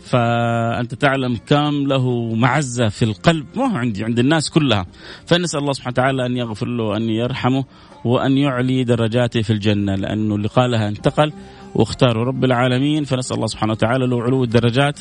فأنت 0.04 0.94
تعلم 0.94 1.36
كم 1.46 1.86
له 1.86 2.34
معزة 2.34 2.88
في 2.88 3.04
القلب. 3.04 3.46
مو 3.56 3.64
عندي 3.64 4.04
عند 4.04 4.18
الناس 4.18 4.50
كلها. 4.50 4.86
فنسأل 5.26 5.60
الله 5.60 5.72
سبحانه 5.72 5.92
وتعالى 5.92 6.26
أن 6.26 6.36
يغفر 6.36 6.66
له 6.66 6.84
وأن 6.84 7.02
يرحمه 7.02 7.64
وأن 8.04 8.38
يعلي 8.38 8.84
درجاته 8.84 9.42
في 9.42 9.52
الجنة 9.52 9.94
لأنه 9.94 10.34
اللي 10.34 10.48
قالها 10.48 10.88
انتقل 10.88 11.32
واختاروا 11.74 12.24
رب 12.24 12.44
العالمين. 12.44 13.04
فنسأل 13.04 13.36
الله 13.36 13.46
سبحانه 13.46 13.72
وتعالى 13.72 14.06
له 14.06 14.22
علو 14.22 14.44
الدرجات 14.44 15.00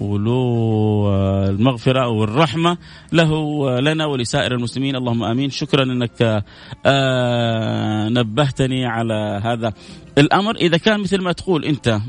وله 0.00 1.48
المغفرة 1.48 2.08
والرحمة 2.08 2.78
له 3.12 3.30
لنا 3.80 4.06
ولسائر 4.06 4.52
المسلمين. 4.54 4.96
اللهم 4.96 5.24
آمين. 5.24 5.50
شكرا 5.50 5.82
أنك 5.82 6.44
آه، 6.86 8.08
نبهتني 8.08 8.86
على 8.86 9.40
هذا 9.44 9.72
الأمر. 10.18 10.56
إذا 10.56 10.76
كان 10.76 11.00
مثل 11.00 11.22
ما 11.22 11.32
تقول 11.32 11.64
أنت 11.64 11.88
آه، 11.88 12.00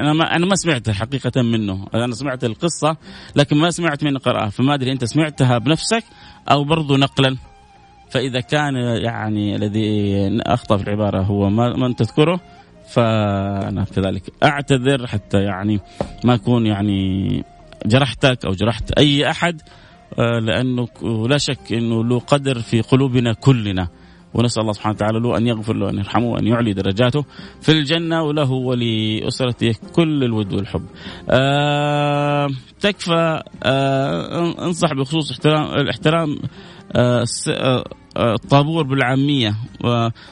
أنا 0.00 0.12
ما 0.12 0.36
أنا 0.36 0.46
ما 0.46 0.54
سمعت 0.54 0.90
حقيقة 0.90 1.42
منه. 1.42 1.86
أنا 1.94 2.14
سمعت 2.14 2.44
القصة 2.44 2.96
لكن 3.36 3.56
ما 3.56 3.70
سمعت 3.70 4.04
من 4.04 4.18
قراءة. 4.18 4.48
فما 4.48 4.74
أدري 4.74 4.92
أنت 4.92 5.04
سمعتها 5.04 5.58
بنفسك 5.58 6.04
أو 6.50 6.64
برضو 6.64 6.96
نقلا. 6.96 7.36
فإذا 8.10 8.40
كان 8.40 8.74
يعني 8.76 9.56
الذي 9.56 10.40
أخطأ 10.42 10.76
في 10.76 10.82
العبارة 10.82 11.22
هو 11.22 11.50
ما 11.50 11.76
من 11.76 11.96
تذكره 11.96 12.40
فأنا 12.90 13.84
كذلك 13.84 14.22
أعتذر 14.42 15.06
حتى 15.06 15.38
يعني 15.38 15.80
ما 16.24 16.34
أكون 16.34 16.66
يعني 16.66 17.44
جرحتك 17.86 18.44
أو 18.44 18.52
جرحت 18.52 18.92
أي 18.92 19.30
أحد 19.30 19.62
آه، 20.18 20.38
لأنه 20.38 20.88
لا 21.28 21.38
شك 21.38 21.72
إنه 21.72 22.04
له 22.04 22.18
قدر 22.18 22.58
في 22.58 22.80
قلوبنا 22.80 23.32
كلنا 23.32 23.88
ونسأل 24.34 24.62
الله 24.62 24.72
سبحانه 24.72 24.94
وتعالى 24.94 25.20
له 25.20 25.36
أن 25.36 25.46
يغفر 25.46 25.76
له 25.76 25.86
وان 25.86 25.98
يرحمه 25.98 26.26
وان 26.26 26.46
يعلي 26.46 26.72
درجاته 26.72 27.24
في 27.60 27.72
الجنة 27.72 28.22
وله 28.22 28.50
ولأسرته 28.50 29.74
كل 29.92 30.24
الود 30.24 30.52
والحب. 30.52 30.86
آه 31.30 32.48
تكفى 32.80 33.42
آه 33.64 34.66
إنصح 34.66 34.92
بخصوص 34.92 35.30
احترام 35.30 35.74
الاحترام 35.74 36.38
آه 36.96 37.24
الطابور 38.18 38.82
بالعامية. 38.82 39.54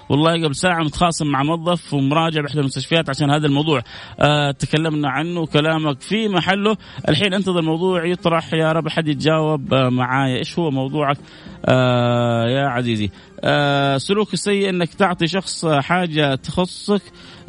والله 0.09 0.44
قبل 0.44 0.55
ساعة 0.55 0.83
متخاصم 0.83 1.27
مع 1.27 1.42
موظف 1.42 1.94
ومراجع 1.94 2.40
بإحدى 2.40 2.61
المستشفيات 2.61 3.11
عشان 3.11 3.31
هذا 3.31 3.46
الموضوع. 3.46 3.83
آه 4.20 4.51
تكلمنا 4.51 5.11
عنه 5.11 5.46
كلامك 5.46 6.01
في 6.01 6.29
محله. 6.29 6.77
الحين 7.09 7.35
انتظر 7.35 7.59
الموضوع 7.59 8.07
يطرح 8.07 8.55
يا 8.55 8.72
رب 8.72 8.88
حد 8.88 9.09
يتجاوب 9.09 9.75
آه 9.75 9.88
معايا. 9.88 10.38
إيش 10.38 10.59
هو 10.59 10.70
موضوعك؟ 10.70 11.16
آه 11.64 12.46
يا 12.49 12.66
عزيزي. 12.66 13.11
سلوك 13.96 14.35
السيء 14.35 14.68
إنك 14.68 14.94
تعطي 14.94 15.27
شخص 15.27 15.66
حاجة 15.66 16.35
تخصك 16.35 17.03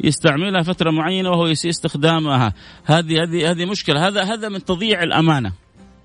يستعملها 0.04 0.62
فترة 0.62 0.90
معينة 0.90 1.30
وهو 1.30 1.46
يسيء 1.46 1.70
استخدامها 1.70 2.52
هذه 2.84 3.22
هذه 3.22 3.50
هذه 3.50 3.64
مشكلة. 3.64 4.08
هذا 4.08 4.22
هذا 4.22 4.48
من 4.48 4.64
تضييع 4.64 5.02
الأمانة. 5.02 5.52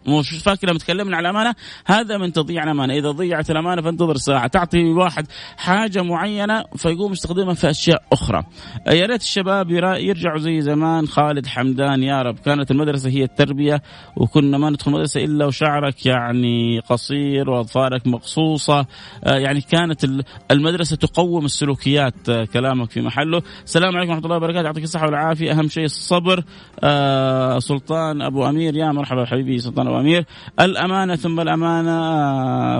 مش 0.07 0.29
فاكر 0.29 0.69
لما 0.69 0.79
تكلمنا 0.79 1.17
على 1.17 1.29
الأمانة؟ 1.29 1.55
هذا 1.85 2.17
من 2.17 2.33
تضييع 2.33 2.63
الأمانة. 2.63 2.93
إذا 2.93 3.11
ضيعت 3.11 3.51
الأمانة 3.51 3.81
فانتظر 3.81 4.17
ساعة. 4.17 4.47
تعطي 4.47 4.83
واحد 4.83 5.27
حاجة 5.57 6.01
معينة 6.01 6.63
فيقوم 6.75 7.11
يستخدمها 7.11 7.53
في 7.53 7.69
أشياء 7.69 8.03
أخرى. 8.11 8.43
يا 8.87 9.05
ريت 9.05 9.21
الشباب 9.21 9.71
يرجعوا 9.71 10.39
زي 10.39 10.61
زمان. 10.61 11.07
خالد 11.07 11.47
حمدان 11.47 12.03
يا 12.03 12.21
رب. 12.21 12.39
كانت 12.39 12.71
المدرسة 12.71 13.09
هي 13.09 13.23
التربية 13.23 13.81
وكنا 14.17 14.57
ما 14.57 14.69
ندخل 14.69 14.91
مدرسة 14.91 15.23
إلا 15.23 15.45
وشعرك 15.45 16.05
يعني 16.05 16.79
قصير 16.79 17.49
وأظفارك 17.49 18.07
مقصوصة. 18.07 18.85
آه، 19.23 19.37
يعني 19.37 19.61
كانت 19.61 20.09
المدرسة 20.51 20.95
تقوم 20.95 21.45
السلوكيات 21.45 22.29
آه، 22.29 22.45
كلامك 22.45 22.91
في 22.91 23.01
محله. 23.01 23.41
السلام 23.63 23.95
عليكم 23.95 24.11
ورحمة 24.11 24.25
الله 24.25 24.37
وبركاته. 24.37 24.65
يعطيك 24.65 24.83
الصحة 24.83 25.05
والعافية. 25.05 25.51
أهم 25.51 25.67
شيء 25.67 25.85
الصبر. 25.85 26.43
آه، 26.83 27.59
سلطان 27.59 28.21
أبو 28.21 28.49
أمير. 28.49 28.75
يا 28.75 28.91
مرحبا 28.91 29.25
حبيبي 29.25 29.59
سلطان 29.59 29.92
وامير 29.93 30.25
الأمانة 30.59 31.15
ثم 31.15 31.39
الأمانة. 31.39 31.93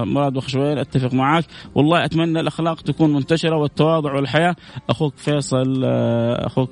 مراد 0.06 0.38
وخشويل 0.38 0.80
أتفق 0.80 1.14
معك 1.14 1.46
والله 1.76 2.06
أتمنى 2.06 2.40
الأخلاق 2.40 2.82
تكون 2.82 3.14
منتشرة 3.14 3.56
والتواضع 3.56 4.14
والحياة. 4.14 4.56
أخوك 4.90 5.14
فيصل 5.18 5.84
أخوك 6.36 6.72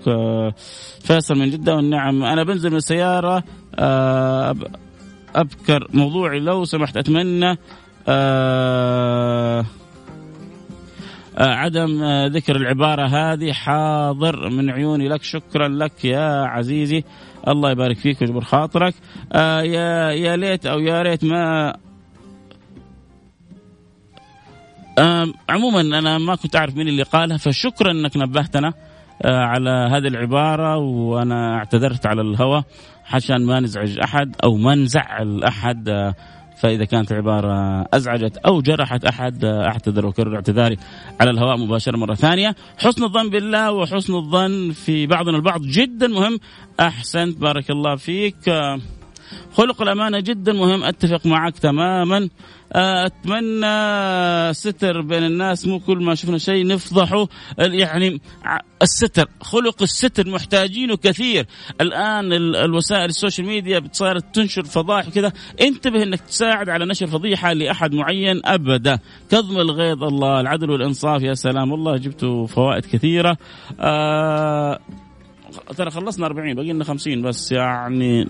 فيصل 1.02 1.36
من 1.36 1.50
جدة. 1.50 1.76
والنعم 1.76 2.24
أنا 2.24 2.44
بنزل 2.44 2.70
من 2.70 2.78
السيارة. 2.78 3.44
أبكر 5.36 5.88
موضوعي 5.94 6.40
لو 6.40 6.66
سمحت. 6.66 6.98
أتمنى 6.98 7.58
أه 8.08 9.66
عدم 11.38 12.04
ذكر 12.26 12.56
العبارة 12.56 13.08
هذه 13.08 13.52
حاضر 13.52 14.50
من 14.50 14.70
عيوني 14.70 15.08
لك 15.08 15.24
شكرا 15.24 15.68
لك 15.68 16.06
يا 16.06 16.44
عزيزي. 16.46 17.04
الله 17.48 17.72
يبارك 17.72 17.98
فيك 17.98 18.22
ويجبر 18.22 18.42
خاطرك. 18.42 18.94
آه 19.34 19.62
يا 19.62 20.12
يا 20.12 20.36
ليت 20.36 20.66
أو 20.66 20.80
يا 20.80 21.02
ريت 21.02 21.26
ما 21.26 21.74
آه 25.00 25.28
عموما 25.50 25.82
أنا 25.82 26.18
ما 26.18 26.36
كنت 26.36 26.56
أعرف 26.56 26.76
مين 26.76 26.88
اللي 26.88 27.04
قالها 27.04 27.38
فشكرا 27.38 27.92
أنك 27.92 28.18
نبهتنا 28.18 28.74
آه 29.22 29.46
على 29.46 29.70
هذه 29.70 30.08
العبارة 30.08 30.78
وأنا 30.78 31.56
اعتذرت 31.56 32.06
على 32.06 32.22
الهوى 32.22 32.64
عشان 33.14 33.46
ما 33.46 33.60
نزعج 33.60 34.00
أحد 34.00 34.36
أو 34.44 34.56
ما 34.58 34.76
نزعل 34.76 35.44
آه 35.90 36.16
فإذا 36.62 36.86
كانت 36.86 37.12
العبارة 37.12 37.86
أزعجت 37.94 38.38
أو 38.38 38.62
جرحت 38.62 39.06
أحد 39.06 39.46
أعتذر 39.46 40.06
وكرر 40.06 40.36
اعتذاري 40.36 40.78
على 41.20 41.30
الهواء 41.30 41.58
مباشرة 41.58 41.98
مرة 41.98 42.14
ثانية. 42.14 42.56
حسن 42.78 43.04
الظن 43.04 43.30
بالله 43.30 43.72
وحسن 43.72 44.16
الظن 44.16 44.72
في 44.72 45.08
بعضنا 45.08 45.38
البعض 45.38 45.62
جدا 45.62 46.08
مهم. 46.08 46.40
أحسنت. 46.80 47.38
بارك 47.38 47.72
الله 47.72 47.96
فيك. 47.96 48.50
خلق 49.54 49.82
الأمانة 49.82 50.20
جدا 50.20 50.54
مهم 50.54 50.84
أتفق 50.84 51.26
معك 51.26 51.58
تماما. 51.58 52.30
أتمنى 52.74 54.54
ستر 54.54 55.02
بين 55.02 55.24
الناس 55.24 55.68
مو 55.68 55.80
كل 55.80 56.04
ما 56.04 56.16
شفنا 56.16 56.38
شيء 56.38 56.68
نفضحه. 56.68 57.28
يعني 57.58 58.22
الستر 58.82 59.26
خلق 59.42 59.82
الستر 59.82 60.30
محتاجينه 60.30 60.98
كثير. 60.98 61.46
الآن 61.82 62.34
الوسائل 62.34 63.06
ال 63.06 63.12
social 63.12 63.48
media 63.48 63.84
صارت 63.92 64.36
تنشر 64.36 64.64
فضائح 64.64 65.10
كذا 65.10 65.32
انتبه 65.62 66.04
إنك 66.04 66.22
تساعد 66.22 66.70
على 66.70 66.86
نشر 66.86 67.08
فضيحة 67.08 67.54
لأحد 67.54 67.94
معين 67.94 68.42
ابدا. 68.46 69.00
كظم 69.32 69.58
الغيظ 69.60 70.04
الله 70.04 70.40
العدل 70.40 70.70
والإنصاف 70.70 71.22
يا 71.22 71.34
سلام. 71.34 71.72
والله 71.72 71.98
جبتوا 71.98 72.48
فوائد 72.48 72.86
كثيرة. 72.86 73.38
آه 73.80 74.80
ترى 75.78 75.92
خلصنا 75.92 76.26
40 76.26 76.54
باقي 76.54 76.74
لنا 76.74 76.84
50 76.84 77.22
بس 77.22 77.52
يعني 77.52 78.28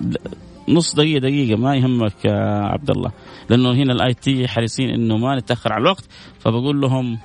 نص 0.69 0.95
دقيقة 0.95 1.19
دقيقة 1.19 1.57
ما 1.59 1.75
يهمك 1.75 2.25
يا 2.25 2.65
عبد 2.65 2.89
الله. 2.89 3.11
لأنه 3.49 3.71
هنا 3.71 3.93
ال 3.93 4.13
IT 4.13 4.47
حريصين 4.47 4.89
إنه 4.89 5.17
ما 5.17 5.35
نتأخر 5.35 5.73
على 5.73 5.81
الوقت 5.81 6.05
فبقول 6.39 6.81
لهم 6.81 7.19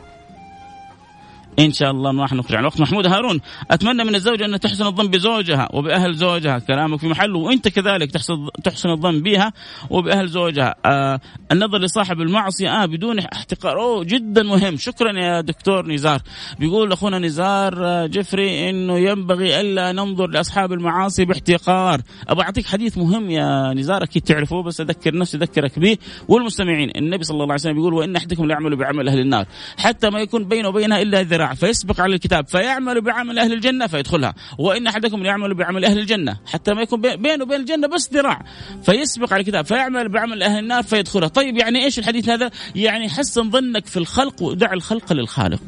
إن 1.58 1.72
شاء 1.72 1.90
الله 1.90 2.12
ما 2.12 2.24
نخرج 2.24 2.54
عن 2.54 2.60
الوقت 2.60 2.80
محمود 2.80 3.06
هارون 3.06 3.40
أتمنى 3.70 4.04
من 4.04 4.14
الزوجة 4.14 4.44
أن 4.44 4.60
تحسن 4.60 4.86
الظن 4.86 5.08
بزوجها 5.08 5.68
وبأهل 5.72 6.14
زوجها. 6.14 6.58
كلامك 6.58 6.98
في 6.98 7.08
محله 7.08 7.38
وأنت 7.38 7.68
كذلك 7.68 8.10
تحسن 8.10 8.48
تحسن 8.64 8.90
الظن 8.90 9.20
بها 9.20 9.52
وبأهل 9.90 10.28
زوجها. 10.28 10.74
آه 10.84 11.20
النظر 11.52 11.78
لصاحب 11.78 12.20
المعصية 12.20 12.82
آه 12.82 12.86
بدون 12.86 13.18
احتقار. 13.18 13.80
أوه 13.80 14.04
جدا 14.04 14.42
مهم. 14.42 14.76
شكرا 14.76 15.18
يا 15.18 15.40
دكتور 15.40 15.88
نزار. 15.88 16.20
بيقول 16.58 16.92
أخونا 16.92 17.18
نزار 17.18 17.86
آه 17.86 18.06
جفري 18.06 18.70
إنه 18.70 18.98
ينبغي 18.98 19.60
ألا 19.60 19.92
ننظر 19.92 20.26
لأصحاب 20.26 20.72
المعاصي 20.72 21.24
باحتقار. 21.24 22.00
أبغى 22.28 22.44
أعطيك 22.44 22.66
حديث 22.66 22.98
مهم 22.98 23.30
يا 23.30 23.72
نزار 23.74 24.02
أكيد 24.02 24.22
تعرفوه 24.22 24.62
بس 24.62 24.80
أذكر 24.80 25.18
نفسي 25.18 25.36
أذكرك 25.36 25.78
به. 25.78 25.96
والمستمعين 26.28 26.90
النبي 26.96 27.24
صلى 27.24 27.34
الله 27.34 27.44
عليه 27.44 27.54
وسلم 27.54 27.78
يقول 27.78 27.94
وإن 27.94 28.16
أحدكم 28.16 28.46
ليعمل 28.46 28.76
بعمل 28.76 29.08
أهل 29.08 29.18
النار. 29.18 29.46
حتى 29.78 30.10
ما 30.10 30.20
يكون 30.20 30.44
بينه 30.44 30.68
وبينها 30.68 31.02
إلا 31.02 31.22
ذراع. 31.22 31.45
فيسبق 31.54 32.00
على 32.00 32.14
الكتاب 32.14 32.46
فيعمل 32.48 33.00
بعمل 33.00 33.38
أهل 33.38 33.52
الجنة 33.52 33.86
فيدخلها. 33.86 34.34
وإن 34.58 34.86
أحدكم 34.86 35.24
يعمل 35.24 35.54
بعمل 35.54 35.84
أهل 35.84 35.98
الجنة 35.98 36.36
حتى 36.46 36.74
ما 36.74 36.82
يكون 36.82 37.00
بينه 37.00 37.44
وبين 37.44 37.60
الجنة 37.60 37.88
بس 37.88 38.10
ذراع. 38.12 38.44
فيسبق 38.82 39.32
على 39.32 39.40
الكتاب 39.40 39.66
فيعمل 39.66 40.08
بعمل 40.08 40.42
أهل 40.42 40.58
النار 40.58 40.82
فيدخلها. 40.82 41.28
طيب 41.28 41.56
يعني 41.56 41.84
إيش 41.84 41.98
الحديث 41.98 42.28
هذا؟ 42.28 42.50
يعني 42.74 43.08
حسن 43.08 43.50
ظنك 43.50 43.86
في 43.86 43.96
الخلق 43.96 44.42
ودع 44.42 44.72
الخلق 44.72 45.12
للخالق. 45.12 45.62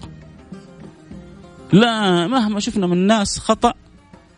لا 1.72 2.26
مهما 2.26 2.60
شفنا 2.60 2.86
من 2.86 2.92
الناس 2.92 3.38
خطأ 3.38 3.74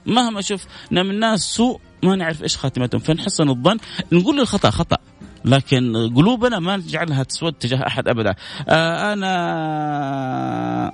مهما 0.07 0.41
شفنا 0.41 1.03
من 1.03 1.11
الناس 1.11 1.41
سوء 1.41 1.81
ما 2.03 2.17
نعرف 2.17 2.43
إيش 2.43 2.57
خاتمتهم. 2.57 3.01
فنحسن 3.01 3.49
الظن 3.49 3.79
نقول 4.13 4.39
للخطأ 4.39 4.71
خطأ 4.71 4.97
لكن 5.45 6.13
قلوبنا 6.17 6.59
ما 6.59 6.77
نجعلها 6.77 7.23
تسود 7.23 7.53
تجاه 7.53 7.87
أحد 7.87 8.09
أبدا. 8.09 8.35
آه 8.69 9.13
أنا 9.13 10.93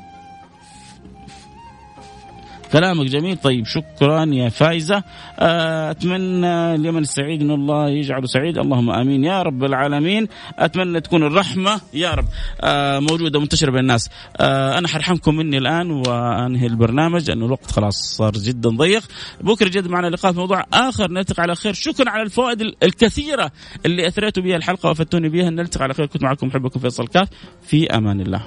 كلامك 2.73 3.07
جميل. 3.07 3.37
طيب 3.37 3.67
شكرا 3.67 4.25
يا 4.25 4.49
فايزة. 4.49 5.03
آه، 5.39 5.91
أتمنى 5.91 6.75
اليمن 6.75 7.03
السعيد 7.03 7.43
أن 7.43 7.51
الله 7.51 7.89
يجعله 7.89 8.27
سعيد. 8.27 8.59
اللهم 8.59 8.91
آمين. 8.91 9.25
يا 9.25 9.43
رب 9.43 9.65
العالمين 9.65 10.29
أتمنى 10.59 11.01
تكون 11.01 11.23
الرحمة 11.23 11.81
يا 11.95 12.11
رب 12.11 12.25
آه، 12.61 12.99
موجودة 12.99 13.41
منتشرة 13.41 13.71
بين 13.71 13.81
الناس. 13.81 14.11
آه، 14.37 14.79
أنا 14.79 14.89
حرحمكم 14.89 15.37
مني 15.37 15.59
الآن 15.59 15.91
وأنهي 15.91 16.67
البرنامج 16.67 17.29
لأنه 17.31 17.47
الوقت 17.47 17.71
خلاص 17.71 18.17
صار 18.17 18.33
جدا 18.33 18.69
ضيق. 18.69 19.03
بكرة 19.41 19.69
جد 19.69 19.87
معنا 19.87 20.07
لقاء 20.07 20.33
في 20.33 20.39
موضوع 20.39 20.65
آخر. 20.73 21.11
نلتقي 21.11 21.43
على 21.43 21.55
خير. 21.55 21.73
شكرا 21.73 22.11
على 22.11 22.23
الفوائد 22.23 22.61
الكثيرة 22.83 23.51
اللي 23.87 24.09
أثريتوا 24.09 24.43
بها 24.43 24.57
الحلقة 24.57 24.89
وأفدتوني 24.89 25.29
بها 25.29 25.51
نلتقي 25.51 25.85
على 25.85 25.95
خير. 25.95 26.07
كنت 26.07 26.23
معكم 26.23 26.51
حبكم 26.51 26.81
فيصل 26.81 27.09
كاف 27.09 27.29
في 27.67 27.87
أمان 27.87 28.21
الله. 28.21 28.43